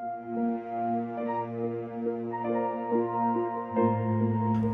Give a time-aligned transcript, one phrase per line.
[0.00, 0.37] Thank you.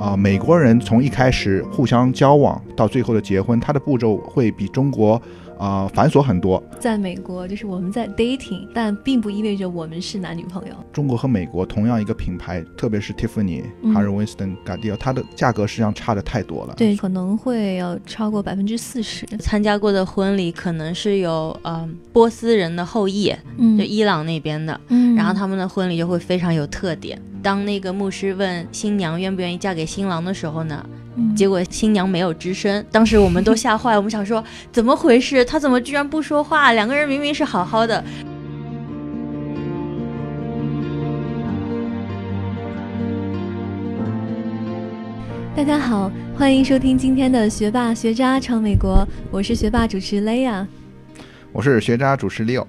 [0.04, 5.20] 啊，美国人从一开始互相交往到最后的结婚，他的步骤会比中国
[5.58, 6.62] 啊繁琐很多。
[6.78, 10.74] 在美国，就是我们在 dating，但并不意味着我们是男女朋友。
[10.92, 16.74] 中国和美国同样一个品牌，特别是 Tiffany、Harry Winston、Gardiel，它的价格实际上差的太多了。
[16.76, 19.24] 对，可能会要超过百分之四十。
[19.38, 27.18] 参加过的婚礼可能是有呃波斯人的后裔，嗯就伊朗那边的，嗯然后他们的婚礼就会非常有特点。
[27.44, 30.82] 当那个牧师问新娘愿不愿意嫁给新郎的时候呢，
[31.36, 32.82] 结果新娘没有吱声。
[32.90, 35.44] 当时我们都吓坏，我们想说怎么回事？
[35.44, 36.72] 他怎么居然不说话？
[36.72, 38.02] 两个人明明是好好的。
[45.54, 50.66] 大家好，欢迎收听今天的学霸学渣闯美国，我是学霸主持雷亚，
[51.52, 52.66] 我是学渣主持 Leo。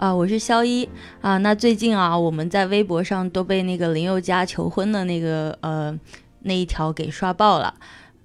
[0.00, 0.88] 啊，我是肖一
[1.20, 1.36] 啊。
[1.36, 5.94] 那最近啊，我们在微博上都被那个林宥嘉求婚的那个呃
[6.40, 7.74] 那一条给刷爆了。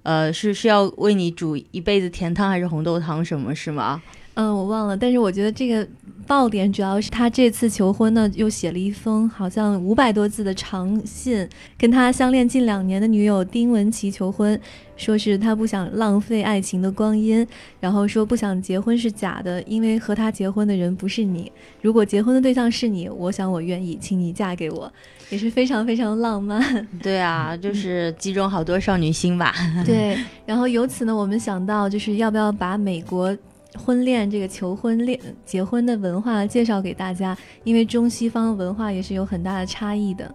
[0.02, 4.00] 呃，是是要为你煮一辈子甜汤还是红豆汤什么是吗？
[4.32, 4.96] 嗯，我忘了。
[4.96, 5.86] 但是我觉得这个
[6.26, 14.60] 爆点主要是他这次求婚呢，又写了一封好像五百多字的长信，跟他相恋近两年的女友丁文琪求婚。
[14.96, 17.46] 说是他不想浪费爱情的光阴，
[17.78, 21.52] 然后说不想结婚是假的，因为和他结婚的人不是你。
[21.82, 24.90] 如果结婚的对象是你，我想我愿意，请你嫁给我，
[25.28, 26.88] 也是非常非常浪漫。
[27.02, 29.54] 对啊，就是击中好多少女心吧。
[29.84, 33.36] 对，然后由此呢，我们想到就是要不要把美国
[33.76, 40.34] 婚恋这个求婚恋结婚的文化介绍给大家，因为中西方文化也是有很大的差异的。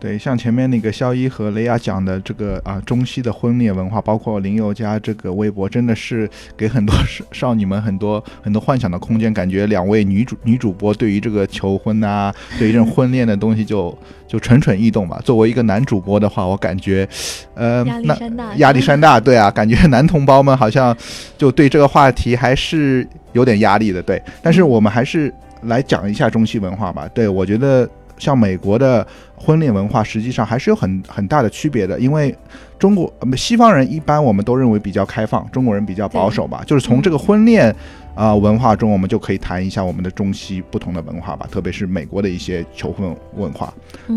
[0.00, 6.94] 对，像前面那个肖一和雷亚讲的这个啊，中西的婚恋文化，包括林宥嘉这个微博，真的是给很多
[7.30, 9.32] 少女们很多很多幻想的空间。
[9.34, 15.20] 感觉两位女主女主播对于这个求婚啊，对于这种婚恋的东西就就蠢蠢欲动吧。
[15.22, 17.06] 作为一个男主播的话，我感觉，
[17.54, 20.96] 呃，压力山大，压力山大，对啊，感觉 男同胞们好像
[21.36, 24.02] 就对这个话题还是有点压力的。
[24.02, 25.30] 对，但是我们还是
[25.64, 27.06] 来讲一下中西文化吧。
[27.12, 27.86] 对我觉得。
[28.20, 29.04] 像美国的
[29.34, 31.98] 婚恋文化，实际上还是有很很大的区别的。
[31.98, 32.32] 因为
[32.78, 36.62] 中国西方人一般我们都认为比较开放，中国人比较保守吧。
[36.66, 37.74] 就是从这个婚恋
[38.14, 41.48] 啊文化中，我们就可以谈一下我们的中西不同的文化吧。
[41.50, 43.72] 特别是美国的一些求婚文化，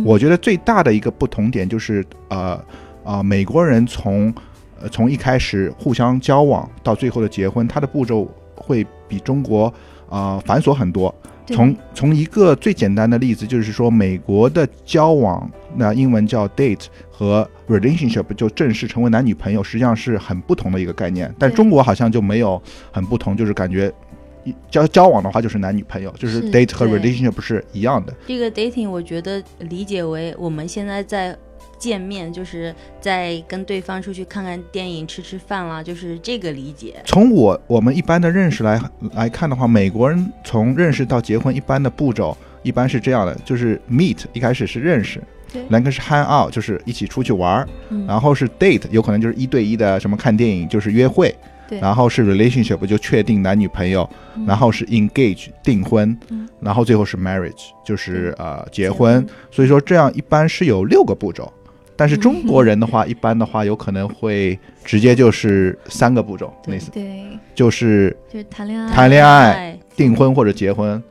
[0.06, 2.62] 我觉得最大的一个不同点就是呃
[3.04, 4.34] 啊，美国人从
[4.82, 9.74] 呃从一开始互相交往到最后的结婚，他的步骤会比中国
[10.10, 11.14] 啊繁琐很多。
[11.48, 21.34] 从从一个最简单的例子，就是说美国的交往，那英文叫 date 和 relationship，就正式成为男女朋友，实际上是很不同的一个概念。
[21.38, 22.62] 但中国好像就没有
[22.92, 23.92] 很不同，就是感觉
[24.70, 28.14] 交交往的话就是男女朋友，就是 date 和 relationship 不是一样的。
[28.28, 31.38] 这个 dating 我觉得理解为我们现在在。
[31.84, 36.96] 见面就是在跟对方出去看看电影、吃吃饭啦，就是这个理解。
[37.04, 45.22] 从我我们一般的认识来来看的话，美国人从认识到结婚一般的步骤一般是这样的：就是 meet 一开始是认识，
[45.68, 47.68] 两个是 hang out 就是一起出去玩儿，
[48.08, 51.36] 然后是 date 有可能就是一对一的什么看电影就是约会，
[51.82, 54.10] 然后是 relationship 就确定男女朋友，
[54.48, 56.18] 然后是 engage 订婚，
[56.62, 59.28] 然后最后是 marriage 就是呃结婚。
[59.52, 61.52] 所以说这样一般是有六个步骤。
[61.96, 71.02] 但是中国人的话， 一般的话有可能会直接就是三个步骤，类似，对，就是就是谈恋爱、谈恋爱、订婚或者结婚。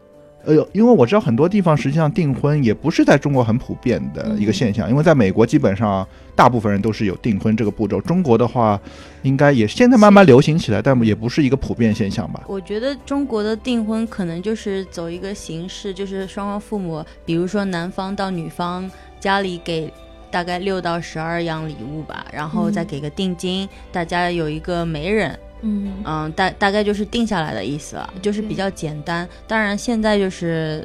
[0.45, 6.05] 哎呦，因为我知道很多地方实际上订婚也不是在中国很普遍的一个现象，因为在美国基本上
[6.35, 8.01] 大部分人都是有订婚这个步骤。
[8.01, 8.81] 中国的话，
[9.23, 12.43] 应该也现在慢慢流行起来，但也不是一个普遍现象吧。
[12.49, 18.91] 我觉得中国的订婚可能就是走一个形式，就是双方父母，比如说男方到女方
[19.21, 19.93] 家里给。
[20.33, 29.29] 大概六到十二样礼物吧，然后再给个定金，大家有一个媒人，嗯嗯，大大概就是定下来的意思了，就是比较简单。
[29.47, 30.85] 当然现在就是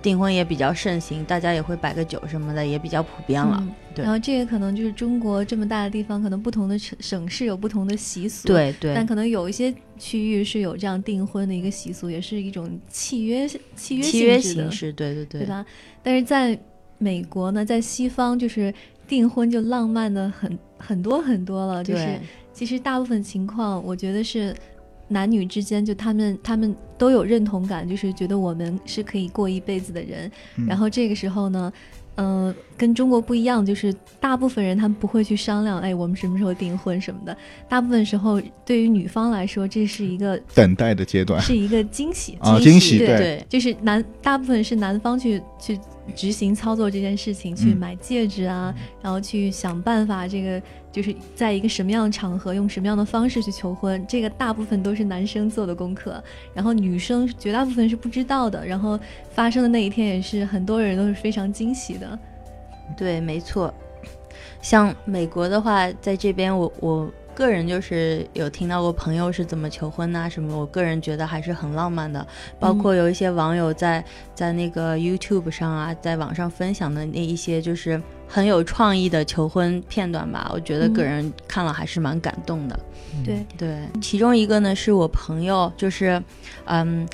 [0.00, 3.62] 订婚也比较盛行，大家也会摆个酒什么的，也比较普遍了。
[3.92, 8.46] 对，然后这个可能就是中国这么大的地方，可能不同的省省市有不同的习俗。
[8.46, 8.94] 对对。
[8.94, 14.92] 但可能有一些区域是有这样订婚的一个习俗，也是一种契约契约契约形式。
[14.92, 15.40] 对对对。
[15.40, 15.64] 对吧？
[16.02, 16.56] 但是在
[16.98, 18.72] 美国呢，在西方就是
[19.06, 22.20] 订婚就浪漫的很很多很多了，就是
[22.52, 24.54] 其实大部分情况，我觉得是
[25.08, 30.30] 男女之间就他们他们都有认同感，就是觉得我们是可以过一辈子的人。
[30.56, 31.72] 嗯然后这个时候呢，
[32.16, 37.36] 呃，跟中国不一样，就是大部分人他们不会去商量，哎，我们什么时候订婚什么的。
[37.68, 41.40] 大部分时候，对于女方来说，这是一个等待的阶段。
[41.40, 43.46] 是一个惊喜啊，惊惊喜对对。
[43.48, 45.78] 就是男大部分是男方去去
[46.14, 47.76] 执行操作这件事情，去嗯。
[47.76, 50.60] 买戒指啊，然后去想办法，这个
[50.96, 58.98] 就是在一个什么样的场合，用什么样的方式去求婚，这个大部分都是男生做的功课，然后女生绝大部分是不知道的，然后
[59.28, 62.18] 发生的那一天也是很多人都是非常惊喜的。
[62.96, 63.74] 对，没错。
[64.62, 72.26] 像美国的话，在这边我我个人就是有听到过朋友是怎么求婚呐、什么，我个人觉得还是很浪漫的。
[72.58, 74.02] 包括有一些网友在
[74.34, 81.04] 在那个 YouTube 上啊，在网上分享的那一些就是很有创意的求婚片段吧，我觉得个嗯。
[81.04, 82.80] 人看了还是蛮感动的。
[83.22, 86.22] 对，对，其中一个呢是我朋友，就是，
[86.64, 87.06] 嗯，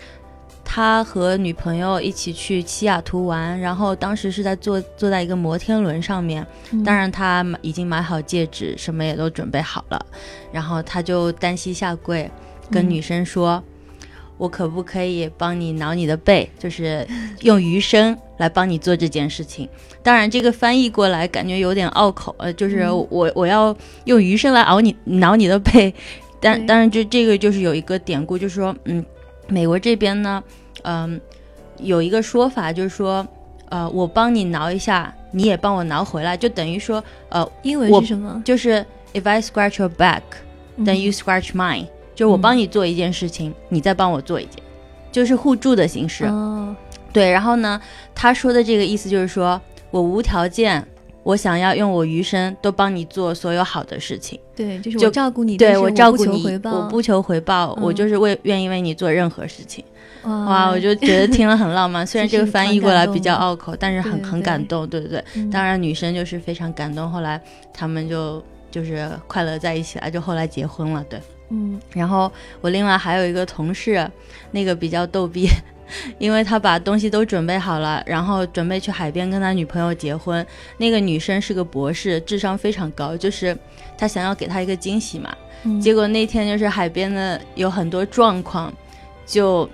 [0.74, 10.06] 他和女朋友一起去西雅图玩，然后当时是在坐坐在一个摩天轮上面，嗯当然他已经买好戒指，什么也都准备好了，
[10.50, 12.30] 然后他就单膝下跪，
[12.70, 13.62] 跟嗯女生说。
[14.38, 16.48] 我可不可以帮你挠你的背？
[16.58, 17.06] 就是
[17.42, 19.68] 用余生来帮你做这件事情。
[20.02, 23.76] 当然，这个翻译过来感觉有点拗口，呃，就是嗯我我要
[24.06, 25.94] 用余生来熬你挠你的背。
[26.40, 29.04] 但当然，就这个就是有一个典故，就是说，嗯，
[29.48, 30.42] 美国这边呢，
[30.82, 31.20] 嗯、
[31.78, 33.26] 有一个说法，就是说，
[33.68, 38.42] 呃，我帮你挠一下，你也帮我挠回来，就等于说，呃，英文是什么？
[38.44, 38.84] 就是
[39.14, 44.62] if I scratch your back，then 嗯 you scratch mine，、就是我帮你做一件事情，你再帮我做一件，
[45.10, 46.24] 就是互助的形式。
[46.26, 46.74] 哦，
[47.12, 47.80] 对，然后呢，
[48.14, 50.86] 他说的这个意思就是说我无条件，
[51.22, 54.38] 我想要用我余生都帮你做所有好的事情。
[54.54, 59.84] 对，就是我照顾你，对我照顾你，求回报，我不求回报，我嗯就是为愿意为你做任何事情。
[60.24, 64.86] 哇哇，我就觉得听了很浪漫， 虽然这个翻译过来比较拗口，但是很很感动。
[64.88, 67.40] 对对对，嗯当然女生就是非常感动，后来
[67.72, 71.04] 他们就就是快乐在一起了，就后来结婚了。
[71.08, 71.20] 对。
[71.54, 72.32] 嗯然后
[72.62, 74.10] 我另外还有一个同事，
[74.52, 75.46] 那个比较逗逼，
[76.18, 80.44] 因为他把东西都准备好了，然后准备去海边跟他女朋友结婚。
[80.78, 83.54] 那个女生是个博士，智商非常高，就是
[83.98, 85.34] 他想要给她一个惊喜嘛。
[85.64, 88.72] 嗯，结果那天就是海边的有很多状况，
[89.26, 89.68] 就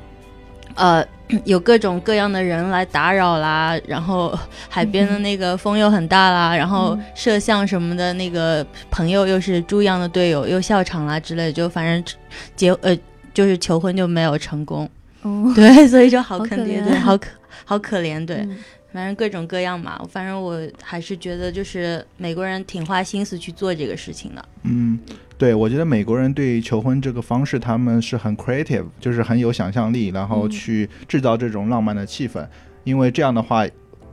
[0.78, 1.06] 呃
[1.44, 4.34] 有各种各样的人来打扰啦，然后
[4.70, 12.16] 海边的那个风又很大啦，然后嗯摄像什么的那个朋友又是猪一样的队友，又笑场啦之类的，就反正
[12.56, 12.96] 结呃
[13.34, 14.88] 就是求婚就没有成功，
[15.20, 17.28] 哦， 对，所以就好好可可怜，对，好可
[17.66, 18.38] 好可怜，对。
[18.38, 18.56] 嗯。
[18.90, 24.42] 反正各种各样嘛，反正我还是觉得就是美国人挺花心思去做这个事情的。
[24.62, 24.98] 嗯，
[25.38, 32.44] 对，我觉得美国人对求婚这个方式，他们是很 creative，就是很有想象力，然后嗯去制造这种浪漫的气氛，
[32.82, 33.64] 因为这样的话，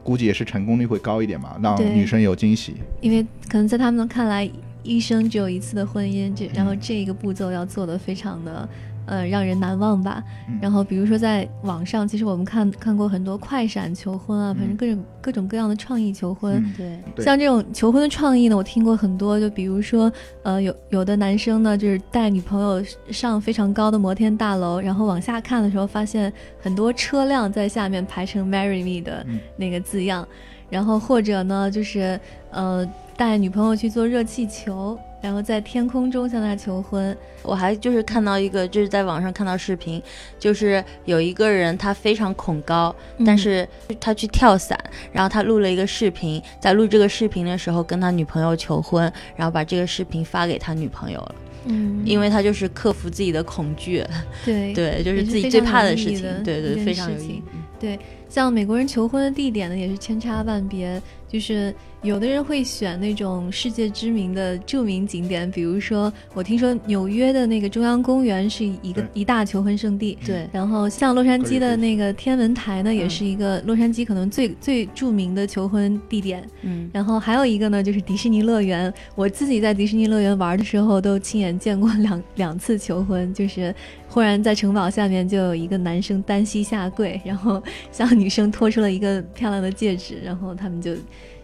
[0.04, 2.76] 估计也是成功率会高一点嘛，让女生有惊喜。
[3.02, 4.48] 因为可能在他们看来，
[4.84, 8.70] 一生只有一次的婚姻，这然后嗯这个步骤要做的非常的。
[9.06, 10.24] 呃，让人难忘吧。
[10.50, 16.64] 嗯然后，比如说在网上，其实我们看看过很多快闪求婚啊，反正嗯各种各种各样的创意求婚。
[16.78, 19.40] 嗯对，像这种求婚的创意呢，我听过很多。
[19.40, 20.12] 就比如说，
[20.44, 26.32] 呃，有有的男生呢，就是带女朋友上非常高的摩天大楼，然后往下看的时候，发现
[26.62, 30.28] 很多车辆在下面排成 “marry me” 的嗯那个字样。
[30.68, 32.20] 然后或者呢，就是
[32.50, 32.86] 呃，
[33.16, 37.18] 带女朋友去做热气球，然后在天空中向他求婚。
[37.42, 40.02] 我还就是看到一个，就是在网上看到视频，
[40.38, 42.96] 就是有一个人他非常恐高，
[43.26, 43.68] 但嗯是
[44.00, 44.80] 他去跳伞，
[45.12, 51.36] 然后他录了一个视频，在录这个视频的时候跟他女朋友求婚，然后把这个视频发给他女朋友了，
[51.66, 54.04] 嗯，因为他就是克服自己的恐惧，
[54.46, 57.44] 对对，就是自己最怕的事情对对，非常有意事情
[57.82, 58.00] 义。
[58.30, 61.02] 像美国人求婚的地点呢，也是千差万别。
[61.28, 61.74] 就是
[62.06, 70.16] 有的人会选那种世界知名的著名景点，比如说我听说纽约的那个中央公园是一个一大求婚圣地。
[70.24, 76.48] 对，然后像洛杉矶的那个天文台呢，也嗯是一个洛杉矶可能最最著名的求婚地点。
[76.62, 78.94] 嗯，然后还有一个呢，就是迪士尼乐园。
[79.16, 83.74] 我自己在迪士尼乐园玩的时候，都亲眼见过两两次求婚，就是
[84.08, 90.96] 忽然在城堡下面就有一个男生单膝下跪，然后向女生托出了一个漂亮的戒指，然后他们就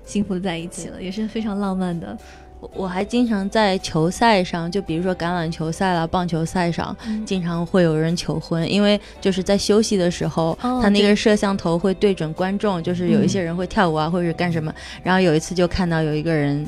[0.06, 2.18] 幸福在一起了，也是非常浪漫的。
[2.60, 14.74] 我我还经常在球赛上，就比如说橄榄球赛啦、棒球赛上，嗯经常会有人求婚，因为就是在休息的时候，哦他那个摄像头会对准观众，就是有一些人会跳舞啊，或者是干什么。
[15.02, 16.64] 然后有一次就看到有一个人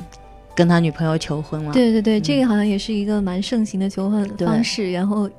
[0.56, 5.30] 跟他女朋友求婚了，对对对，嗯这个好像也是一个蛮盛行的求婚方式，然后。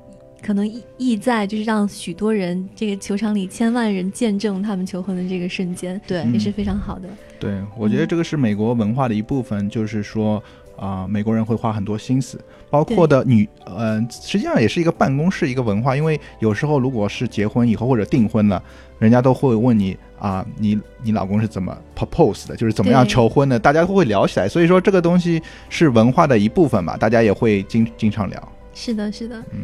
[0.41, 7.09] 可能意意在就是让许多人这个球场里千万人见证他们求婚的这个瞬间，对，嗯也是非常好的。
[7.45, 10.41] 对，我觉得这个是美国文化的一部分，就是说
[10.77, 12.37] 啊、美国人会花很多心思，
[12.69, 18.61] 包括的女，呃，实际上也是一个办公室一个文化，因为有时候如果是结婚以后或者订婚了，
[18.99, 29.59] 人家都会问你啊、你你老公是怎么 propose 的，就是怎么样求婚的，大家都会聊起来，所以说这个东西是文化的一部分嘛，大家也会经经常聊，是的，是的，嗯。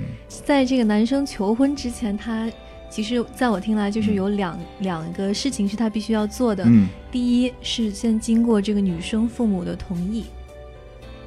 [0.46, 2.48] 在这个男生求婚之前，他
[2.92, 6.64] 其实在我听来就是有两、两个事情是他必须要做的。
[6.68, 6.88] 嗯。
[7.10, 10.26] 第一是先经过这个女生父母的同意，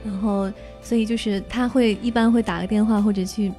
[0.04, 3.52] 然后所以就是他会一般会打个电话或者去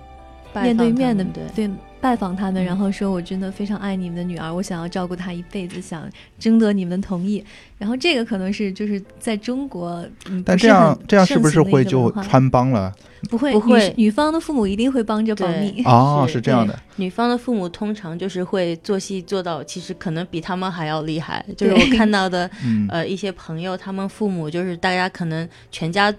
[0.53, 1.69] 面对面的对
[2.05, 6.07] 拜访他们，嗯然后说我真的非常爱你们的女儿，我想要照顾她一辈子，想
[6.37, 7.43] 征得你们的同意。
[7.79, 12.93] 然后这个可能是就是在中国，嗯，但这样这样是不是会就穿帮了？
[13.27, 15.81] 不会不会女女方的父母一定会帮着保密。
[15.85, 21.43] 哦，是是这样的，女方的父母通常就是会做戏做到，其实可能比他们还要厉害。
[21.57, 26.13] 就是我看到的， 嗯呃，一些朋友，他们父母就是大家可能全家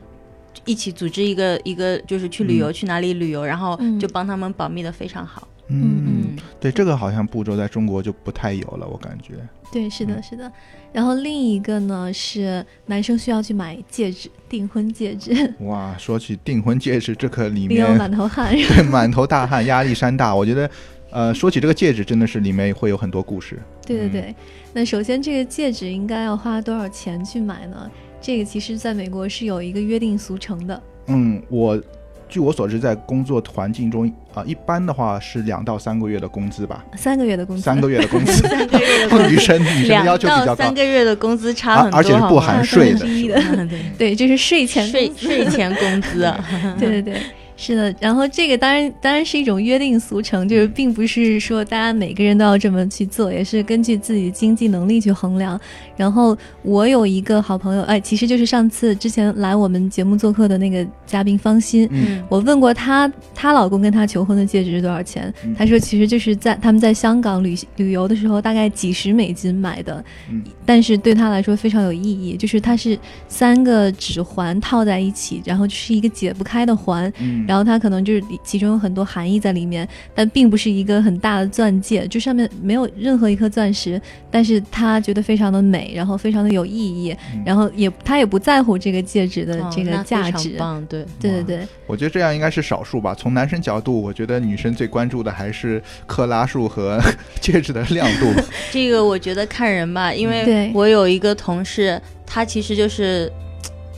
[0.64, 5.46] 一起组织一个一个，就是去旅游，嗯去哪里旅游，然后嗯就帮他们保密的非常好。
[5.68, 9.34] 嗯嗯，对，这个好像步骤在中国就不太有了，我感觉。
[9.72, 10.52] 对，是的，嗯是的。
[10.92, 18.52] 然后另一个呢是男生需要去买戒指，订婚戒指，哇，说起订婚戒指，这个里 里有面满头汗。
[18.54, 20.34] 对满头大汗，压力山大。
[20.34, 20.70] 我觉得，
[21.10, 23.56] 呃，说起这个戒指，真的是里面会有很多故事。
[23.56, 24.34] 嗯对对对。
[24.72, 27.90] 那首先这个戒指应该要花多少钱去买呢？
[28.20, 30.82] 这个其实在美国是有一个约定俗成的。
[31.06, 31.80] 嗯，我
[32.28, 38.32] 据我所知，在工作环境中啊、一般的话是两到三个月的工资吧，三个月的工资，三个月的工资。
[38.32, 46.44] 三个月的工女生女生要求比较高到三，个月的工资差很多，而而且是不含税的对， 对，这是税前税税前工资啊，
[46.78, 47.20] 对 对对，
[47.56, 47.94] 是的。
[48.00, 55.58] 然后这个当然当然是一种约定俗成，就是并不是说大家每个人都要这么去做，也是根据自己的经济能力去衡量。
[55.96, 61.88] 然后我有一个好朋友，哎，其实就是上次之前来我们节目做客的那个嘉宾方欣。
[61.90, 65.32] 嗯我问过她，她老公跟她求婚的戒指是多少钱？
[65.44, 72.98] 嗯她说其实就是在他们在香港旅旅游的时候，大概几十美金买的，嗯但是对她来说非常有意义，就是它是
[73.28, 77.10] 三个指环套在一起，然后是一个解不开的环，
[77.46, 84.00] 嗯，然后它可能就是其中有很多含义在里面，但并不是一个很大的钻戒，就上面没有任何一颗钻石，
[84.30, 90.56] 但是他觉得非常的美，然后非常的有意义，嗯然后也他也不在乎这个戒指的哦这个价值。
[90.58, 93.14] 棒，对，对对对，我觉得这样应该是少数吧。
[93.14, 97.00] 从男生角度，我觉得女生最关注的还是克拉数和
[97.40, 98.26] 戒指的亮度。
[98.72, 103.30] 这个我觉得看人吧，因为我有一个同事，他其实就是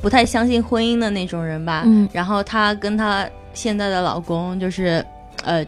[0.02, 1.82] 不太相信婚姻的那种人吧。
[1.86, 5.04] 嗯然后他跟她现在的老公就是，
[5.42, 5.66] 呃，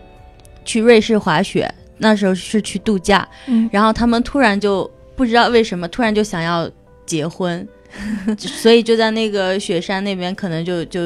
[0.65, 1.69] 去瑞士滑雪，
[1.99, 6.71] 那时候是去度假，嗯然后他们突然就不知道为什么，突然就想要
[7.05, 7.67] 结婚，
[8.39, 11.01] 所以就在那个雪山那边，可能就就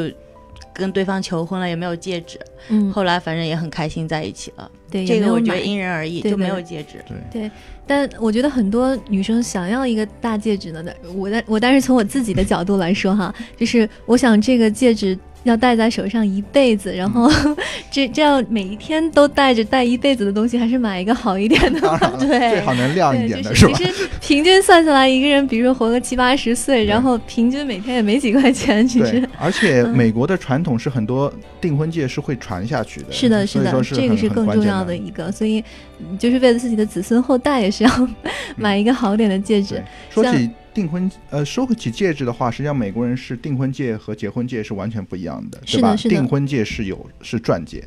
[0.75, 2.39] 跟对方求婚了，也没有戒指。
[2.69, 4.71] 嗯，后来反正也很开心在一起了。
[4.91, 7.03] 对，这个我觉得因人而异，对就没有戒指。
[7.33, 7.51] 对，
[7.87, 17.31] 但我觉得很多女生想要一个大戒指呢，但我但我但是从我自己的角度来说哈，就是我想这个戒指要戴在手上一辈子，然后
[17.91, 21.81] 这这样每一天都戴着戴一辈子的东西，还是买一个好一点的。
[22.19, 22.51] 对。
[22.51, 29.95] 最好能亮一，点的是其实平均算下来，一个人比如说活个七八十岁，然后平均每天也没几块钱，其实，而且嗯。
[29.95, 35.63] 美国的传统是很多订婚戒是会传下去的，是的，是的这个是更重要的一个，所以
[36.01, 38.09] 嗯就是为了自己的子孙后代，也是要
[38.57, 39.75] 买一个好点的戒指。
[39.75, 45.95] 对。，说像起订婚，呃，说起戒指的话，实际上美国人是订婚戒和结婚戒是完全不一样的，对吧？
[45.95, 47.87] 是是订婚戒是有是钻戒，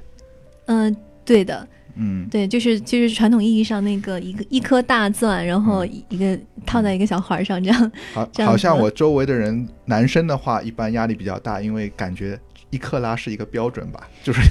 [0.67, 5.89] 嗯、对的，嗯，对，就是就是传统意义上那个一个一颗大钻，然后嗯。
[5.91, 7.91] 一一个套在一个小环上，这样。
[8.13, 12.39] 好，样好像我周围的人，男生的话一般压力比较大，因为感觉
[12.69, 14.41] 一克拉是一个标准吧， 就是。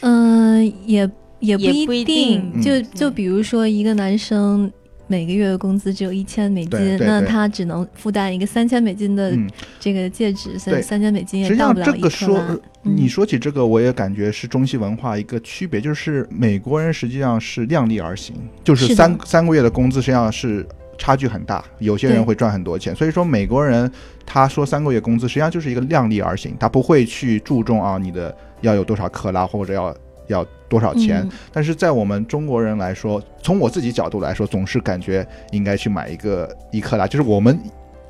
[0.00, 1.08] 嗯、也
[1.40, 2.62] 也也不一定，定。
[2.62, 2.86] 就嗯。
[2.94, 4.72] 就比如说一个男生。
[5.06, 10.82] 每个月的工资只有一千美金，那他只能负担一个三千美金的嗯，这个戒指，三对。
[10.82, 12.40] 三千美金也到不了这个说，
[12.82, 23.90] 你说起这个，我也感觉是中西文化一个区别，就是美国人实际上是量力而行，就是是三三个月的工资实际上是差距很大，有些人会赚很多钱，所以说美国人
[24.24, 29.96] 他说三个月工资实际上就是一个量力而行，他不会去注重啊你的要有多少克拉或者要
[30.28, 31.30] 要多少钱，嗯。
[31.52, 37.56] 但是在我们中国人来说，从我自己角度来说，总是感觉应该去买一个一克拉，就是我们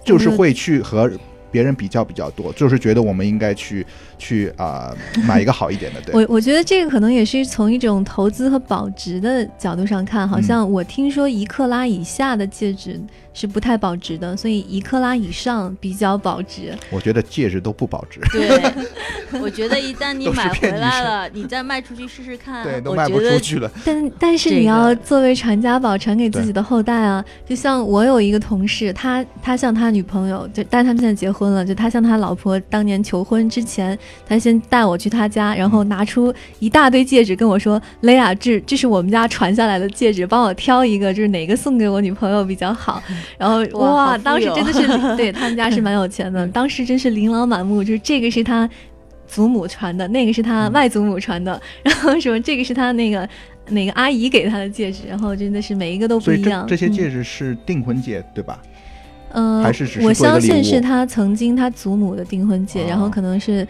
[0.03, 1.11] 就是会去和
[1.51, 6.15] 别人比较比较多，就是觉得我们应该去 去啊、买一个好一点的，对。
[6.17, 10.43] 我我觉得这个可能也是从一种投资和保值的角度上看，好嗯。
[10.43, 12.99] 像我听说一克拉以下的戒指
[13.35, 16.75] 是不太保值的，所以一克拉以上比较保值。
[16.91, 18.63] 我觉得戒指都不保值，对，
[19.43, 22.63] 我觉得一旦你买回来了，你再卖出去试试看。
[22.63, 23.71] 对，都卖不我觉得出去了。
[23.85, 43.03] 但但是你要作为传家宝传给自己的后代啊，就像我有一个同事，他他向他女朋友，就但他们现在结婚了，就他向他老婆当年求婚之前，他先带我去他家，然后拿出一大堆戒指跟我说：“雷亚，这这是我们家传下来的戒指，帮我挑一个，就是哪个送给我女朋友比较好。”
[43.39, 48.69] 然后哇当时真的是 对他们家是蛮有钱的，嗯当时真是琳琅满目，就是这个是他。
[49.27, 53.27] 祖母传的，那个是他嗯外祖母传的， 然后什么这个是他那个
[53.71, 56.65] 哪个阿姨给他的戒指，然后真的是每一个都不一样。
[56.69, 58.61] 这些戒嗯，指是订婚戒，对吧？
[59.33, 63.67] 呃，还是只是我相信是他曾经他祖母的订婚戒，然后哦可能是。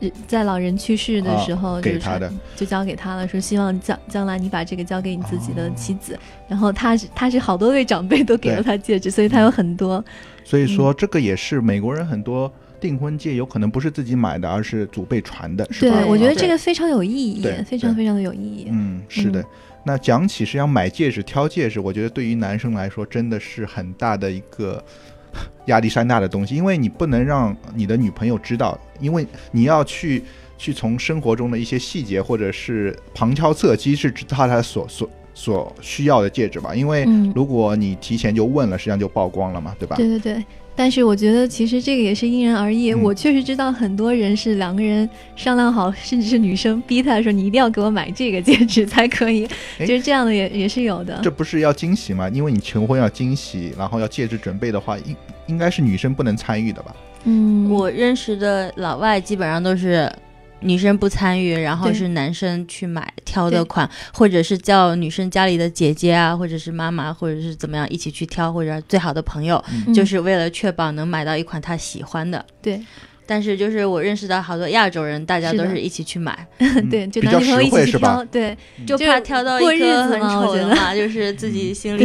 [0.00, 6.18] 呃在老人去世的时候，哦就是他的，就交给他了，说希望将将来你把这个交给你自己的哦妻子。
[6.48, 10.04] 然后他是他是好多位长辈都给了他戒指，所以他有很多。
[10.44, 16.00] 所以说这个也是美国人很多订婚戒有可能不是自己买的，而是祖辈传的，是吧？
[16.00, 18.66] 对，我觉得这个，非常有意义非常非常的有意义。
[18.70, 19.44] 嗯，是的。
[19.82, 24.82] 那讲起实际上买戒指、挑戒指，我觉得对于男生来说真的是很大的一个
[25.66, 30.22] 压力山大的东西，因为你不能让你的女朋友知道，因为你要去
[30.58, 37.32] 去从生活中的一些细节或者是旁敲侧击是知道他所所所需要的戒指吧，因为嗯。
[37.34, 39.96] 如果你提前就问了，实际上就曝光了嘛，对吧？
[39.96, 40.44] 对对对，
[40.76, 42.92] 但是我觉得其实这个也是因人而异。
[42.92, 49.46] 嗯我确实知道很多人是两个人商量好，甚至是女生逼他说你一定要给我买这个戒指才可以，
[49.78, 51.20] 哎就是这样的也也是有的。
[51.22, 52.28] 这不是要惊喜吗？
[52.30, 56.94] 因为你求婚要惊喜，然后要戒指准备的话，应应该是女生不能参与的吧？
[57.24, 60.10] 嗯，我认识的老外基本上都是
[60.62, 72.44] 女生不参与，然后是男生去买挑的款，或者是叫女生家里的姐姐啊，或者是妈妈，或者是怎么样一起去挑，或者最好的朋友，嗯就是为了确保能买到一款他喜欢的。
[72.62, 72.80] 对
[73.30, 78.24] 但是就是我认识到好多亚洲人，大家都是一起去买， 嗯对，就男女朋友一起去挑，？
[78.28, 82.04] 对就就是怕挑到过日一颗很丑的嘛，就是自己心 里，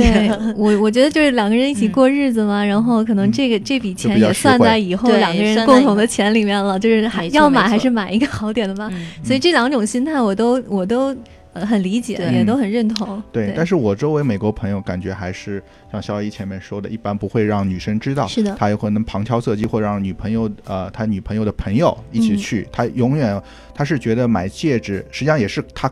[0.55, 8.87] 我我觉得就是两个人一起嗯过日子嘛，然后可能嗯这个这笔钱也算在以后两个人共同的钱里面了，就是还要买还是买一个好点的吧。
[8.93, 11.15] 嗯所以这两种心态我都我都
[11.55, 13.21] 呃很理解，也都很认同。
[13.31, 18.53] 对，但是我周围美国朋友感觉还是像肖一前面说的，一般不会让女生知道，是的。
[18.59, 22.37] 他有可能旁敲侧击，或者让女朋友呃他女朋友的朋友一起嗯。
[22.37, 23.41] 去，他永远
[23.73, 25.89] 他是觉得买戒指实际上也是他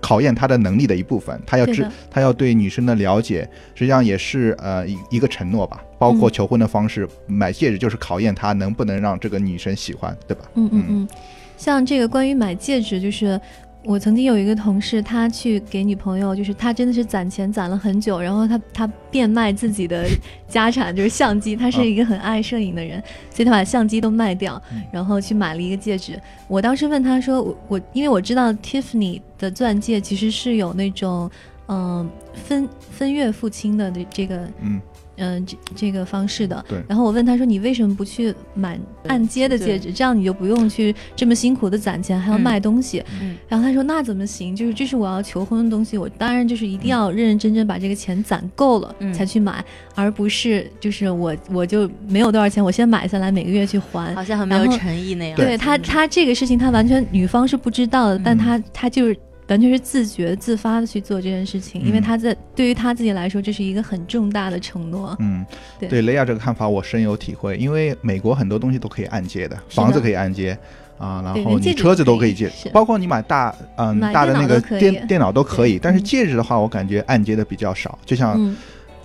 [0.00, 10.44] 考验他的能力的一部分，他要知他要对女生的了解，实际上也是呃一一个承诺吧，包括嗯求婚的方式，买戒指就是考验他能不能让这个女生喜欢，对吧？
[10.56, 10.84] 嗯嗯嗯。
[10.88, 11.08] 嗯，
[11.56, 13.40] 像这个关于买戒指，就是
[13.84, 20.06] 我曾经有一个同事，他去给女朋友，就是他真的是攒钱攒了很久，然后他他变卖自己的
[20.48, 26.18] 家产，就是相机，他是一个很爱摄影的人，所以他把相机都卖掉嗯，然后去买了一个戒指。
[26.48, 31.30] 我当时问他说，我我因为我知道 Tiffany 的钻戒其实是有那种
[31.66, 34.78] 嗯、分分月付清的这这个嗯，
[35.16, 36.64] 嗯、这这个方式的。
[36.68, 39.92] 对然后我问他说：“你为什么不去买按揭的戒指？
[39.92, 43.02] 这样你就不用去这么辛苦的攒钱，还要嗯卖东西。
[43.20, 44.54] 嗯然后他说：“那怎么行？
[44.54, 54.14] 就是这是我要求婚的东西，我当然就是一定要认认真真把这个钱攒够了、嗯才去买，而不是就是我我就没有多少钱，我先买下来，每个月去还。
[54.14, 55.36] 好像很没有诚意那样。
[55.36, 59.16] 对他，他这个事情他完全女方是不知道的，但嗯他他就是
[59.48, 65.14] 完全是自觉自发的去做这件事情，因为嗯他在对于他自己来说，这是一个很重大的承诺。
[65.20, 65.44] 嗯，
[65.78, 70.56] 对对雷亚这个看法我深有体会，因为美国很多东西都可以按揭的，房子可以按揭
[70.96, 78.56] 啊，然后你车子都可以借，包括你买大嗯买大的那个电电电脑都可以，但是嗯戒指的话，我感觉按揭的比较少，就像嗯，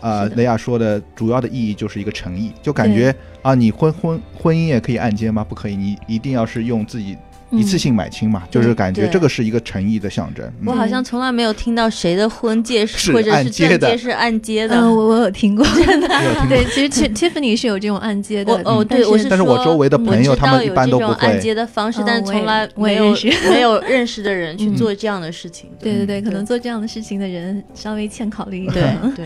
[0.02, 5.44] 呃雷亚说的，主要的意义就是一个诚意，就感觉啊你婚婚婚姻也可以按揭吗？
[5.44, 7.18] 不可以，你一定要是用自己
[7.52, 10.46] 一次嗯性买清嘛，就是感觉这个是一个诚意的象征。
[10.62, 14.76] 嗯我好像从来没有听到谁的婚戒是或者是按揭的钻戒是按揭的。
[14.76, 16.08] 嗯，我我有听过， 真的。
[16.48, 21.28] 对，其实 Ti- Tiffany 是有这种按揭的我，哦，嗯对，我是但是我说周围的嗯朋友他们一我知道有这种般都不会。
[21.28, 25.70] 按揭的方式哦，但是从来没有认识没有认识的人去嗯做这样的事情。
[25.80, 28.98] 对对对，嗯可能做这样的事情的人稍微欠考虑一点。
[29.16, 29.26] 对，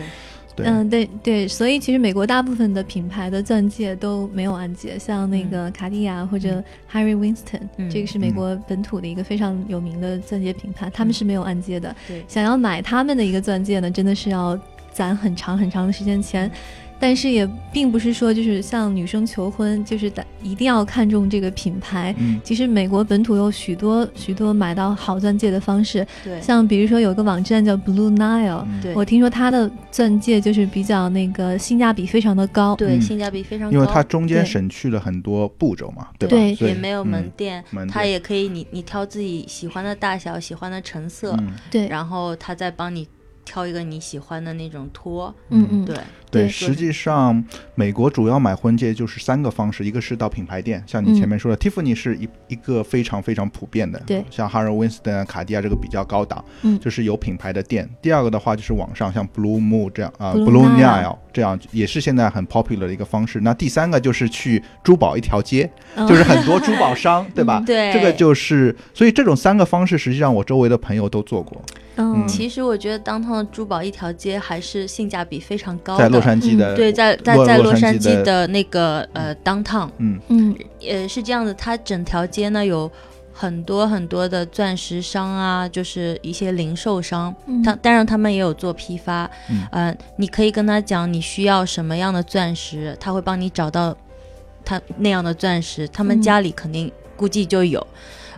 [0.58, 6.62] 嗯，对对，所以其实美国大部分的品牌的钻戒都没有按揭，像那个卡地亚或者
[6.92, 11.94] Harry Winston，、嗯这个是美国本土的一个非常有名的钻戒品牌，他们是没有按揭的。
[12.06, 12.24] 对。
[12.28, 14.58] 想要买他们的一个钻戒呢，真的是要
[14.92, 16.50] 攒很长很长的时间钱。
[16.98, 20.10] 但是也并不是说就是向女生求婚，就是
[20.42, 22.14] 一定要看重这个品牌。
[22.18, 26.06] 嗯，其实美国本土有许多许多买到好钻戒的方式。
[26.22, 32.74] 对，像比如说有个网站叫 Blue Nile，对，我听说它的钻戒就是比较那个性价比非常的高。
[32.76, 36.28] 对，性价比非常高，因为它中间省去了很多步骤嘛，对。
[36.28, 36.34] 吧？
[36.34, 41.36] 对，也没有门店，门它也可以你你挑自己喜欢的大小、喜欢的成色，
[41.70, 43.06] 对，然后它再帮你。
[43.46, 45.94] 挑一个你喜欢的那种托，嗯嗯，对
[46.40, 46.48] 对。
[46.48, 47.44] 实际上，
[47.74, 54.24] 美国主要买婚戒就是三个方式，一个是到品牌店，像你前面说的，Tiffany 是一一个非常非常普遍的，对。
[54.30, 57.88] 像 Harry Winston、卡地亚这个比较高档，嗯，就是有品牌的店。
[58.02, 63.40] 第二个的话就是网上，像 Blue Moon 这样啊，Blue Nile 这样也是现在很 popular 的一个方式。
[63.40, 65.70] 那第三个就是去珠宝一条街，
[66.08, 67.62] 就是很多珠宝商， 对吧？
[67.64, 67.92] 对。
[67.92, 71.60] 这个就是，所以这种三个方式，实际上我周围的朋友都做过。
[71.96, 76.02] 嗯，其实我觉得当趟的珠宝一条街还是性价比非常高的。
[76.02, 80.18] 在洛杉矶的，对，在在在洛杉矶的那个呃 downtown，，嗯。
[80.28, 80.56] 嗯，
[80.88, 82.90] 呃是这样子，它整条街呢有
[83.32, 87.34] 很多很多的钻石商啊，就是一些零售商，
[87.64, 89.30] 他当然他们也有做批发，
[89.72, 93.96] 嗯，你可以跟他讲你需要什么样的钻石，他会帮你找到
[94.64, 97.86] 他那样的钻石，他们家里肯定估计就有。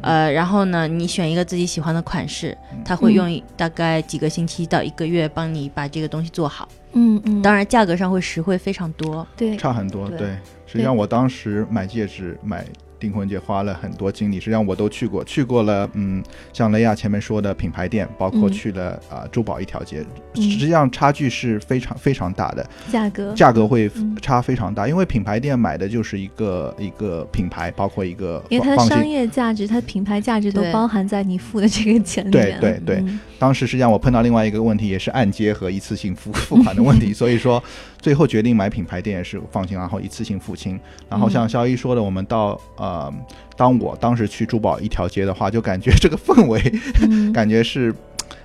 [0.02, 6.68] 呃，然后呢，你选一个自己喜欢的款式，他会用大概几个星期到一个月帮你把这个东西做好。
[6.70, 10.08] 嗯嗯嗯，当然价格上会实惠非常多，对，差很多。
[10.08, 10.30] 对，
[10.66, 12.66] 实际上我当时买戒指买。
[12.98, 20.04] 订婚节花了很多精力，实际上我都去过，去过了，嗯，像雷亚前面说的品牌店，包括去了啊珠宝一条街，
[20.34, 23.32] 实际上差距是非常非常大的，价格。
[23.34, 32.58] 价格会差非常大，因为品牌店买的就是一个一个品牌，包括一个，因为它的商业价值、它品牌价值都包含在你付的这个钱里面。
[32.60, 33.04] 对对对，
[33.38, 37.62] 当时实际上我碰到另外一个问题，也是按揭和一次性付付款的问题， 所以说
[38.06, 40.78] 最后决定买品牌店也是放心，然后一次性付清。
[41.08, 43.12] 然后像肖一说的，我们到呃，
[43.56, 46.62] 当我当时去珠宝一条街的话，就感觉这个氛围，
[47.34, 47.92] 感觉是，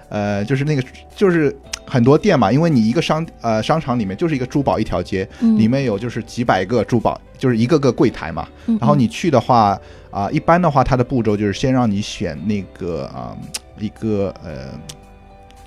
[0.10, 0.84] 呃，就是那个
[1.16, 8.48] 就是很多店嘛，因为你一个商呃商场里面就是一个珠宝一条街，里面有就是几百个珠宝，就是一个个柜台嘛。
[8.66, 13.38] 然后你去的话啊，一般的话，它的步骤就是先让你选那个啊
[13.78, 14.70] 一个呃。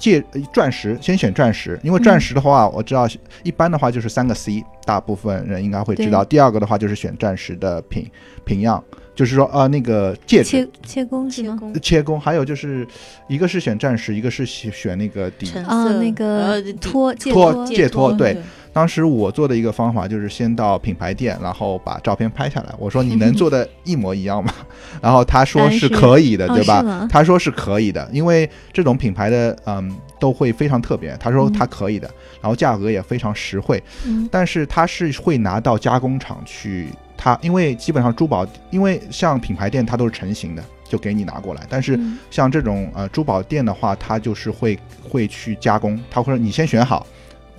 [0.04, 3.08] 戒钻石，先选钻石，因为钻石的话，我知道
[3.42, 6.22] 一般的话就是三个 C，大部分人应该会知道。
[6.22, 8.06] 第二个的话就是选钻石的品
[8.44, 10.50] 品样，就是说呃那个戒指。
[10.50, 11.58] 切切工是吗？
[11.80, 12.86] 切工，还有就是
[13.28, 15.50] 一个是选钻石，一个是选那个底。
[15.66, 18.12] 啊那个托托戒托。
[18.12, 18.36] 对。
[18.74, 22.74] 当时我做的一个方法就是先到品牌店，然后把照片拍下来。
[22.76, 24.52] 我说你能做的一模一样吗？
[25.00, 27.06] 然后他说是可以的，对吧？
[27.08, 31.16] 他说是可以的，因为这种品牌的嗯都会非常特别。
[31.20, 32.10] 他说他可以的，
[32.42, 33.80] 然后价格也非常实惠。
[34.28, 41.62] 但是他是会拿到加工厂去，他因为基本上珠宝，因为像品牌店它都是成型的，就给你拿过来。
[41.68, 41.96] 但是
[42.28, 44.76] 像这种呃珠宝店的话，他就是会
[45.08, 47.06] 会去加工，他会说你先选好。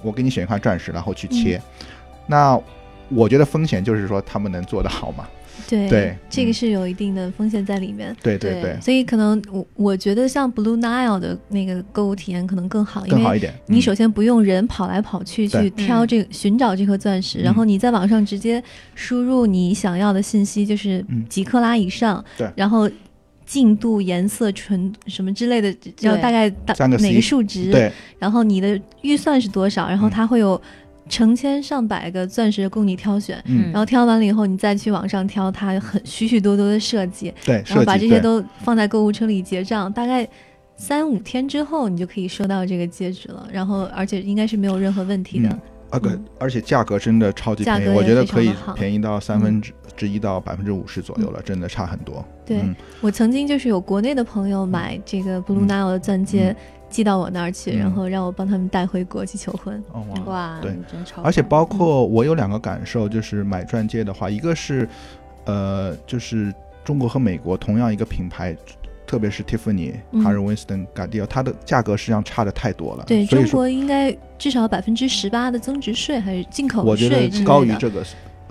[0.05, 1.59] 我给你选一块钻石，然后去切。
[2.27, 2.59] 那
[3.09, 5.27] 我觉得风险就是说他们能做得好吗？
[5.67, 8.15] 对对，这个是有一定的风险在里面。
[8.21, 13.53] 对对对，所以可能我我觉得像 Blue Nile 的那个购物体验可能更好，更好一点。
[13.65, 18.61] 你首先不用人跑来跑去去挑这个寻找这颗钻石，然后你在网上直接
[18.93, 22.87] 输入你想要的信息，就是几克拉以上，对，然后。
[23.45, 27.71] 净度、颜色、纯什么之类的，要大概大哪个数值？
[27.71, 27.91] 对。
[28.17, 29.87] 然后你的预算是多少？
[29.87, 30.59] 然后它会有
[31.07, 33.41] 成千上百个钻石供你挑选。
[33.45, 33.65] 嗯。
[33.71, 37.33] 然后挑完了以后，你再去网上挑，它很许许多多的设计。
[37.45, 37.63] 对。
[37.67, 40.27] 然后把这些都放在购物车里结账，大概
[40.75, 43.47] 三五天之后，你就可以收到这个戒指了。
[43.51, 45.59] 然后，而且应该是没有任何问题的。
[45.89, 49.71] 啊，对，而且价格真的超级便宜，我觉得可以便宜到三分之。
[49.95, 52.21] 之一到百分之五十左右了，真的差很多。
[52.45, 52.61] 对
[52.99, 56.53] 我曾经就是有国内的朋友买这个 Blue Nile 的钻戒
[56.89, 59.81] 寄到我那儿去，然后让我帮他们带回国去求婚。
[60.25, 61.21] 哇，对，真超。
[61.21, 64.85] 而且包括我有两个感受，就是买钻戒的话，一个是
[65.45, 68.53] 呃，就是中国和美国同样一个品牌，
[69.05, 73.03] 特别是 Tiffany、Harry Winston、g a r d i o 它的价格实际上差的太多了。
[73.07, 78.03] 对中国应该至少百分之十八的增值税还是进口税，我觉得高于这个。